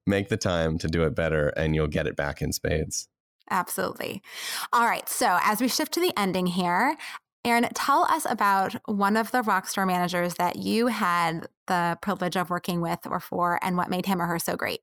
make 0.08 0.30
the 0.30 0.38
time 0.38 0.78
to 0.78 0.88
do 0.88 1.04
it 1.04 1.16
better 1.16 1.50
and 1.50 1.76
you'll 1.76 1.88
get 1.88 2.08
it 2.08 2.16
back 2.16 2.42
in 2.42 2.54
spades. 2.54 3.10
Absolutely. 3.50 4.22
All 4.74 4.86
right. 4.86 5.08
So, 5.08 5.38
as 5.44 5.62
we 5.62 5.68
shift 5.68 5.94
to 5.94 6.00
the 6.00 6.14
ending 6.18 6.48
here, 6.48 6.98
Aaron, 7.44 7.68
tell 7.76 8.06
us 8.06 8.26
about 8.28 8.76
one 8.86 9.16
of 9.16 9.32
the 9.32 9.44
rockstar 9.44 9.86
managers 9.86 10.34
that 10.36 10.56
you 10.56 10.88
had 10.88 11.48
the 11.68 11.98
privilege 12.02 12.36
of 12.36 12.50
working 12.50 12.82
with 12.82 13.00
or 13.06 13.20
for 13.20 13.60
and 13.62 13.78
what 13.78 13.90
made 13.90 14.08
him 14.08 14.22
or 14.22 14.26
her 14.26 14.40
so 14.40 14.56
great. 14.56 14.80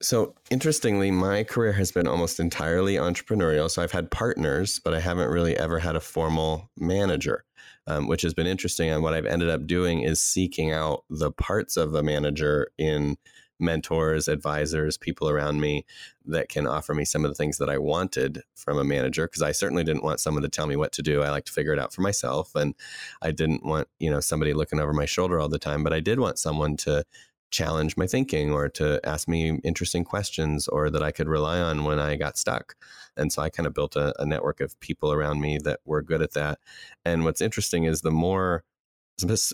So, 0.00 0.34
interestingly, 0.50 1.12
my 1.12 1.44
career 1.44 1.72
has 1.74 1.92
been 1.92 2.08
almost 2.08 2.40
entirely 2.40 2.96
entrepreneurial. 2.96 3.70
So, 3.70 3.82
I've 3.82 3.92
had 3.92 4.10
partners, 4.10 4.80
but 4.84 4.94
I 4.94 5.00
haven't 5.00 5.30
really 5.30 5.56
ever 5.56 5.78
had 5.78 5.94
a 5.94 6.00
formal 6.00 6.70
manager, 6.76 7.44
um, 7.86 8.08
which 8.08 8.22
has 8.22 8.34
been 8.34 8.48
interesting. 8.48 8.90
And 8.90 9.04
what 9.04 9.14
I've 9.14 9.26
ended 9.26 9.48
up 9.48 9.68
doing 9.68 10.02
is 10.02 10.20
seeking 10.20 10.72
out 10.72 11.04
the 11.08 11.30
parts 11.30 11.76
of 11.76 11.94
a 11.94 12.02
manager 12.02 12.72
in 12.78 13.16
mentors, 13.62 14.28
advisors, 14.28 14.98
people 14.98 15.28
around 15.28 15.60
me 15.60 15.86
that 16.24 16.48
can 16.48 16.66
offer 16.66 16.94
me 16.94 17.04
some 17.04 17.24
of 17.24 17.30
the 17.30 17.34
things 17.34 17.58
that 17.58 17.70
I 17.70 17.78
wanted 17.78 18.42
from 18.54 18.78
a 18.78 18.84
manager 18.84 19.26
because 19.26 19.42
I 19.42 19.52
certainly 19.52 19.84
didn't 19.84 20.04
want 20.04 20.20
someone 20.20 20.42
to 20.42 20.48
tell 20.48 20.66
me 20.66 20.76
what 20.76 20.92
to 20.92 21.02
do. 21.02 21.22
I 21.22 21.30
like 21.30 21.44
to 21.46 21.52
figure 21.52 21.72
it 21.72 21.78
out 21.78 21.92
for 21.92 22.02
myself 22.02 22.54
and 22.54 22.74
I 23.22 23.30
didn't 23.30 23.64
want, 23.64 23.88
you 23.98 24.10
know, 24.10 24.20
somebody 24.20 24.52
looking 24.52 24.80
over 24.80 24.92
my 24.92 25.06
shoulder 25.06 25.40
all 25.40 25.48
the 25.48 25.58
time, 25.58 25.82
but 25.82 25.92
I 25.92 26.00
did 26.00 26.20
want 26.20 26.38
someone 26.38 26.76
to 26.78 27.04
challenge 27.52 27.96
my 27.96 28.06
thinking 28.06 28.50
or 28.50 28.68
to 28.68 28.98
ask 29.04 29.28
me 29.28 29.60
interesting 29.62 30.04
questions 30.04 30.66
or 30.66 30.90
that 30.90 31.02
I 31.02 31.12
could 31.12 31.28
rely 31.28 31.60
on 31.60 31.84
when 31.84 32.00
I 32.00 32.16
got 32.16 32.38
stuck. 32.38 32.74
And 33.16 33.32
so 33.32 33.42
I 33.42 33.50
kind 33.50 33.66
of 33.66 33.74
built 33.74 33.94
a, 33.94 34.14
a 34.20 34.26
network 34.26 34.60
of 34.60 34.78
people 34.80 35.12
around 35.12 35.40
me 35.40 35.58
that 35.62 35.80
were 35.84 36.02
good 36.02 36.22
at 36.22 36.32
that. 36.32 36.58
And 37.04 37.24
what's 37.24 37.42
interesting 37.42 37.84
is 37.84 38.00
the 38.00 38.10
more 38.10 38.64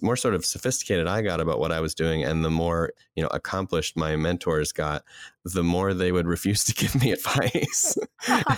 more 0.02 0.16
sort 0.16 0.34
of 0.34 0.44
sophisticated 0.44 1.06
I 1.06 1.22
got 1.22 1.40
about 1.40 1.58
what 1.58 1.72
I 1.72 1.80
was 1.80 1.94
doing, 1.94 2.24
and 2.24 2.44
the 2.44 2.50
more 2.50 2.92
you 3.14 3.22
know 3.22 3.28
accomplished 3.32 3.96
my 3.96 4.16
mentors 4.16 4.72
got, 4.72 5.04
the 5.44 5.62
more 5.62 5.94
they 5.94 6.12
would 6.12 6.26
refuse 6.26 6.64
to 6.64 6.74
give 6.74 7.00
me 7.00 7.12
advice. 7.12 7.96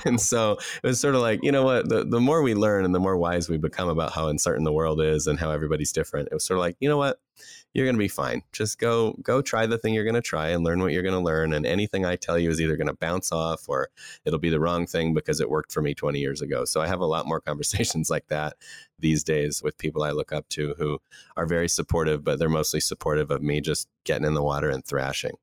and 0.05 0.21
so 0.21 0.53
it 0.83 0.87
was 0.87 1.01
sort 1.01 1.15
of 1.15 1.21
like, 1.21 1.41
you 1.43 1.53
know 1.53 1.65
what, 1.65 1.89
the, 1.89 2.05
the 2.05 2.21
more 2.21 2.43
we 2.43 2.55
learn 2.55 2.85
and 2.85 2.95
the 2.95 3.01
more 3.01 3.17
wise 3.17 3.49
we 3.49 3.59
become 3.59 3.89
about 3.89 4.13
how 4.13 4.29
uncertain 4.29 4.65
the 4.65 4.73
world 4.73 5.01
is 5.01 5.27
and 5.27 5.39
how 5.39 5.51
everybody's 5.51 5.93
different, 5.93 6.29
it 6.31 6.35
was 6.35 6.45
sort 6.45 6.59
of 6.59 6.63
like, 6.63 6.77
you 6.81 6.89
know 6.89 6.97
what, 6.97 7.21
you're 7.73 7.87
going 7.87 7.95
to 7.95 8.01
be 8.01 8.09
fine. 8.09 8.43
Just 8.53 8.79
go 8.79 9.13
go 9.23 9.41
try 9.41 9.67
the 9.67 9.79
thing 9.79 9.95
you're 9.95 10.05
going 10.05 10.15
to 10.15 10.21
try 10.21 10.49
and 10.49 10.65
learn 10.65 10.81
what 10.81 10.93
you're 10.93 11.03
going 11.03 11.15
to 11.15 11.21
learn 11.21 11.53
and 11.53 11.65
anything 11.65 12.05
I 12.05 12.17
tell 12.17 12.39
you 12.39 12.51
is 12.51 12.61
either 12.61 12.77
going 12.77 12.89
to 12.89 12.95
bounce 12.95 13.31
off 13.31 13.69
or 13.69 13.89
it'll 14.25 14.39
be 14.39 14.51
the 14.51 14.61
wrong 14.61 14.87
thing 14.87 15.15
because 15.15 15.41
it 15.41 15.51
worked 15.51 15.73
for 15.73 15.81
me 15.81 15.95
20 15.95 16.19
years 16.19 16.43
ago. 16.43 16.65
So 16.65 16.81
I 16.81 16.89
have 16.89 17.01
a 17.01 17.07
lot 17.07 17.27
more 17.27 17.41
conversations 17.51 18.11
like 18.11 18.27
that 18.29 18.57
these 18.99 19.23
days 19.23 19.63
with 19.63 19.79
people 19.79 20.03
I 20.03 20.11
look 20.11 20.33
up 20.33 20.49
to 20.51 20.75
who 20.79 20.99
are 21.37 21.47
very 21.47 21.69
supportive 21.69 22.25
but 22.25 22.39
they're 22.39 22.49
mostly 22.49 22.81
supportive 22.81 23.31
of 23.31 23.43
me 23.43 23.61
just 23.61 23.89
getting 24.05 24.27
in 24.27 24.35
the 24.35 24.43
water 24.43 24.69
and 24.69 24.85
thrashing. 24.85 25.37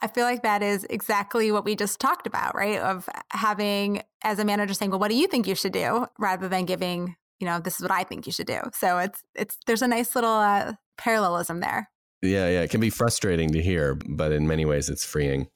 I 0.00 0.08
feel 0.08 0.24
like 0.24 0.42
that 0.42 0.64
is 0.64 0.84
exactly 0.90 1.52
what 1.52 1.64
we 1.64 1.76
just 1.76 2.00
talked 2.00 2.26
about, 2.26 2.56
right? 2.56 2.80
Of 2.80 3.08
having 3.30 4.02
as 4.22 4.40
a 4.40 4.44
manager 4.44 4.74
saying, 4.74 4.90
"Well, 4.90 4.98
what 4.98 5.10
do 5.10 5.16
you 5.16 5.28
think 5.28 5.46
you 5.46 5.54
should 5.54 5.72
do?" 5.72 6.06
rather 6.18 6.48
than 6.48 6.64
giving, 6.64 7.14
you 7.42 7.46
know, 7.46 7.58
this 7.58 7.74
is 7.74 7.82
what 7.82 7.90
I 7.90 8.04
think 8.04 8.24
you 8.24 8.32
should 8.32 8.46
do. 8.46 8.60
So 8.72 8.98
it's 8.98 9.20
it's 9.34 9.58
there's 9.66 9.82
a 9.82 9.88
nice 9.88 10.14
little 10.14 10.30
uh, 10.30 10.74
parallelism 10.96 11.58
there. 11.58 11.90
Yeah, 12.22 12.48
yeah, 12.48 12.60
it 12.60 12.70
can 12.70 12.80
be 12.80 12.88
frustrating 12.88 13.52
to 13.52 13.60
hear, 13.60 13.96
but 14.08 14.30
in 14.30 14.46
many 14.46 14.64
ways 14.64 14.88
it's 14.88 15.04
freeing. 15.04 15.48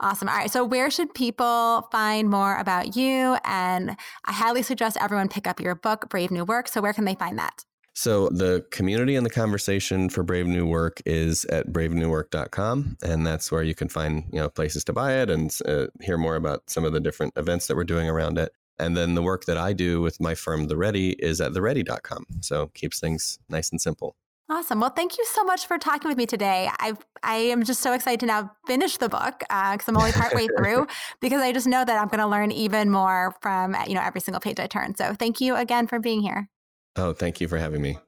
Awesome. 0.00 0.28
All 0.28 0.34
right. 0.34 0.50
So, 0.50 0.64
where 0.64 0.90
should 0.90 1.14
people 1.14 1.88
find 1.92 2.28
more 2.28 2.56
about 2.56 2.96
you? 2.96 3.36
And 3.44 3.96
I 4.24 4.32
highly 4.32 4.62
suggest 4.62 4.98
everyone 5.00 5.28
pick 5.28 5.46
up 5.46 5.60
your 5.60 5.76
book, 5.76 6.08
Brave 6.10 6.32
New 6.32 6.44
Work. 6.44 6.66
So, 6.66 6.80
where 6.80 6.92
can 6.92 7.04
they 7.04 7.14
find 7.14 7.38
that? 7.38 7.64
So 7.96 8.28
the 8.30 8.66
community 8.72 9.14
and 9.14 9.24
the 9.24 9.30
conversation 9.30 10.08
for 10.08 10.24
Brave 10.24 10.48
New 10.48 10.66
Work 10.66 11.00
is 11.06 11.44
at 11.44 11.68
bravenewwork.com, 11.68 12.96
and 13.04 13.24
that's 13.24 13.52
where 13.52 13.62
you 13.62 13.76
can 13.76 13.88
find 13.88 14.24
you 14.32 14.40
know 14.40 14.48
places 14.48 14.82
to 14.84 14.92
buy 14.92 15.12
it 15.12 15.30
and 15.30 15.56
uh, 15.64 15.86
hear 16.00 16.18
more 16.18 16.34
about 16.34 16.68
some 16.68 16.84
of 16.84 16.92
the 16.92 16.98
different 16.98 17.32
events 17.36 17.68
that 17.68 17.76
we're 17.76 17.84
doing 17.84 18.08
around 18.08 18.36
it. 18.38 18.52
And 18.78 18.96
then 18.96 19.14
the 19.14 19.22
work 19.22 19.44
that 19.44 19.56
I 19.56 19.72
do 19.72 20.00
with 20.00 20.20
my 20.20 20.34
firm, 20.34 20.66
The 20.66 20.76
Ready, 20.76 21.10
is 21.12 21.40
at 21.40 21.54
theready.com. 21.54 22.26
So 22.40 22.68
keeps 22.74 22.98
things 22.98 23.38
nice 23.48 23.70
and 23.70 23.80
simple. 23.80 24.16
Awesome. 24.50 24.78
Well, 24.78 24.90
thank 24.90 25.16
you 25.16 25.24
so 25.24 25.42
much 25.42 25.66
for 25.66 25.78
talking 25.78 26.08
with 26.08 26.18
me 26.18 26.26
today. 26.26 26.68
I 26.78 26.92
I 27.22 27.36
am 27.36 27.64
just 27.64 27.80
so 27.80 27.94
excited 27.94 28.20
to 28.20 28.26
now 28.26 28.50
finish 28.66 28.98
the 28.98 29.08
book 29.08 29.38
because 29.38 29.48
uh, 29.50 29.84
I'm 29.88 29.96
only 29.96 30.12
partway 30.12 30.48
through 30.58 30.86
because 31.22 31.40
I 31.40 31.50
just 31.52 31.66
know 31.66 31.82
that 31.82 31.98
I'm 31.98 32.08
going 32.08 32.18
to 32.18 32.26
learn 32.26 32.52
even 32.52 32.90
more 32.90 33.34
from 33.40 33.74
you 33.86 33.94
know 33.94 34.02
every 34.02 34.20
single 34.20 34.40
page 34.40 34.60
I 34.60 34.66
turn. 34.66 34.96
So 34.96 35.14
thank 35.14 35.40
you 35.40 35.56
again 35.56 35.86
for 35.86 35.98
being 35.98 36.20
here. 36.20 36.50
Oh, 36.96 37.14
thank 37.14 37.40
you 37.40 37.48
for 37.48 37.56
having 37.56 37.80
me. 37.80 37.98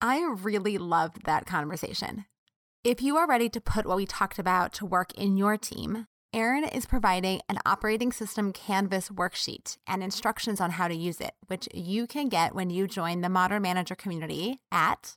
I 0.00 0.20
really 0.20 0.78
loved 0.78 1.24
that 1.26 1.46
conversation. 1.46 2.24
If 2.82 3.00
you 3.00 3.16
are 3.16 3.26
ready 3.26 3.48
to 3.50 3.60
put 3.60 3.86
what 3.86 3.96
we 3.96 4.06
talked 4.06 4.38
about 4.38 4.72
to 4.74 4.84
work 4.84 5.14
in 5.14 5.36
your 5.36 5.56
team, 5.56 6.06
Aaron 6.34 6.64
is 6.64 6.84
providing 6.84 7.40
an 7.48 7.58
operating 7.64 8.10
system 8.10 8.52
Canvas 8.52 9.08
worksheet 9.08 9.78
and 9.86 10.02
instructions 10.02 10.60
on 10.60 10.72
how 10.72 10.88
to 10.88 10.94
use 10.94 11.20
it, 11.20 11.30
which 11.46 11.68
you 11.72 12.08
can 12.08 12.28
get 12.28 12.56
when 12.56 12.70
you 12.70 12.88
join 12.88 13.20
the 13.20 13.28
Modern 13.28 13.62
Manager 13.62 13.94
community 13.94 14.58
at 14.72 15.16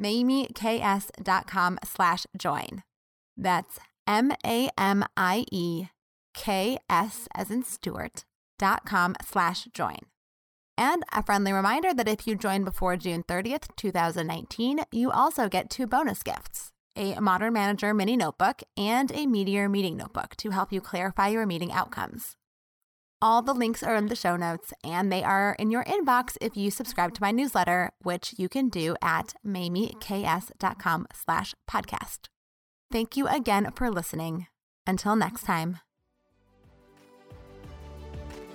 mamieks.com 0.00 1.78
slash 1.84 2.26
join. 2.36 2.82
That's 3.36 3.78
M-A-M-I-E-K-S 4.08 4.68
as 7.34 7.50
in 7.50 7.62
Stewart 7.62 8.24
dot 8.58 8.84
com 8.84 9.14
slash 9.24 9.68
join. 9.72 9.98
And 10.76 11.04
a 11.12 11.22
friendly 11.22 11.52
reminder 11.52 11.94
that 11.94 12.08
if 12.08 12.26
you 12.26 12.34
join 12.34 12.64
before 12.64 12.96
June 12.96 13.22
30th, 13.22 13.68
2019, 13.76 14.80
you 14.90 15.12
also 15.12 15.48
get 15.48 15.70
two 15.70 15.86
bonus 15.86 16.24
gifts 16.24 16.72
a 16.96 17.20
Modern 17.20 17.52
Manager 17.52 17.92
mini 17.94 18.16
notebook 18.16 18.62
and 18.76 19.10
a 19.12 19.26
Meeteor 19.26 19.70
meeting 19.70 19.96
notebook 19.96 20.34
to 20.36 20.50
help 20.50 20.72
you 20.72 20.80
clarify 20.80 21.28
your 21.28 21.46
meeting 21.46 21.72
outcomes. 21.72 22.36
All 23.22 23.40
the 23.40 23.54
links 23.54 23.82
are 23.82 23.96
in 23.96 24.06
the 24.06 24.16
show 24.16 24.36
notes 24.36 24.72
and 24.84 25.10
they 25.10 25.22
are 25.22 25.56
in 25.58 25.70
your 25.70 25.84
inbox 25.84 26.36
if 26.40 26.56
you 26.56 26.70
subscribe 26.70 27.14
to 27.14 27.22
my 27.22 27.30
newsletter, 27.30 27.90
which 28.02 28.34
you 28.36 28.48
can 28.48 28.68
do 28.68 28.94
at 29.00 29.34
mamieks.com 29.46 31.06
slash 31.14 31.54
podcast. 31.70 32.28
Thank 32.92 33.16
you 33.16 33.26
again 33.26 33.70
for 33.74 33.90
listening. 33.90 34.46
Until 34.86 35.16
next 35.16 35.44
time. 35.44 35.78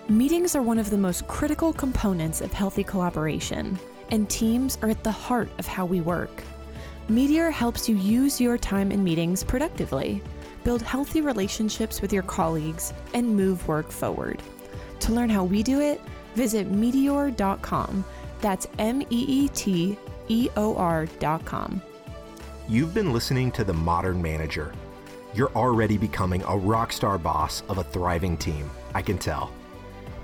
Meetings 0.07 0.55
are 0.55 0.61
one 0.61 0.79
of 0.79 0.89
the 0.89 0.97
most 0.97 1.27
critical 1.27 1.73
components 1.73 2.41
of 2.41 2.51
healthy 2.51 2.83
collaboration, 2.83 3.79
and 4.09 4.29
teams 4.29 4.77
are 4.81 4.89
at 4.89 5.03
the 5.03 5.11
heart 5.11 5.49
of 5.57 5.65
how 5.65 5.85
we 5.85 6.01
work. 6.01 6.43
Meeteor 7.09 7.51
helps 7.51 7.89
you 7.89 7.95
use 7.95 8.39
your 8.39 8.57
time 8.57 8.91
in 8.91 9.03
meetings 9.03 9.43
productively, 9.43 10.21
build 10.63 10.81
healthy 10.81 11.21
relationships 11.21 12.01
with 12.01 12.13
your 12.13 12.23
colleagues, 12.23 12.93
and 13.13 13.35
move 13.35 13.67
work 13.67 13.91
forward. 13.91 14.41
To 15.01 15.11
learn 15.11 15.29
how 15.29 15.43
we 15.43 15.63
do 15.63 15.81
it, 15.81 15.99
visit 16.35 16.71
meeteor.com. 16.71 18.05
That's 18.39 18.67
M 18.79 19.01
E 19.01 19.05
E 19.09 19.47
T 19.49 19.97
E 20.29 20.49
O 20.55 20.75
R.com. 20.75 21.81
You've 22.69 22.93
been 22.93 23.11
listening 23.11 23.51
to 23.53 23.63
The 23.63 23.73
Modern 23.73 24.21
Manager. 24.21 24.71
You're 25.33 25.51
already 25.51 25.97
becoming 25.97 26.43
a 26.43 26.55
rock 26.55 26.93
star 26.93 27.17
boss 27.17 27.63
of 27.67 27.77
a 27.77 27.83
thriving 27.83 28.37
team, 28.37 28.69
I 28.93 29.01
can 29.01 29.17
tell. 29.17 29.51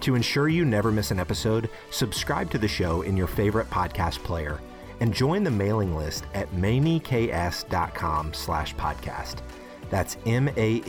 To 0.01 0.15
ensure 0.15 0.47
you 0.47 0.63
never 0.63 0.91
miss 0.91 1.11
an 1.11 1.19
episode, 1.19 1.69
subscribe 1.89 2.51
to 2.51 2.57
the 2.57 2.67
show 2.67 3.01
in 3.01 3.17
your 3.17 3.27
favorite 3.27 3.69
podcast 3.69 4.23
player 4.23 4.59
and 4.99 5.13
join 5.13 5.43
the 5.43 5.51
mailing 5.51 5.95
list 5.95 6.25
at 6.33 6.51
mamieks.com 6.51 8.33
slash 8.33 8.75
podcast. 8.75 9.37
That's 9.89 10.17
M-A-M-I-E-K-S 10.25 10.79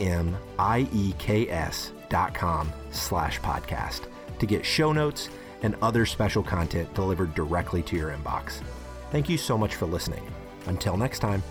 dot 2.09 2.33
com 2.33 2.73
slash 2.91 3.39
podcast 3.39 4.01
to 4.39 4.45
get 4.45 4.65
show 4.65 4.91
notes 4.91 5.29
and 5.61 5.75
other 5.81 6.05
special 6.05 6.43
content 6.43 6.93
delivered 6.93 7.35
directly 7.35 7.81
to 7.83 7.95
your 7.95 8.09
inbox. 8.09 8.61
Thank 9.11 9.29
you 9.29 9.37
so 9.37 9.57
much 9.57 9.75
for 9.75 9.85
listening. 9.85 10.25
Until 10.65 10.97
next 10.97 11.19
time. 11.19 11.43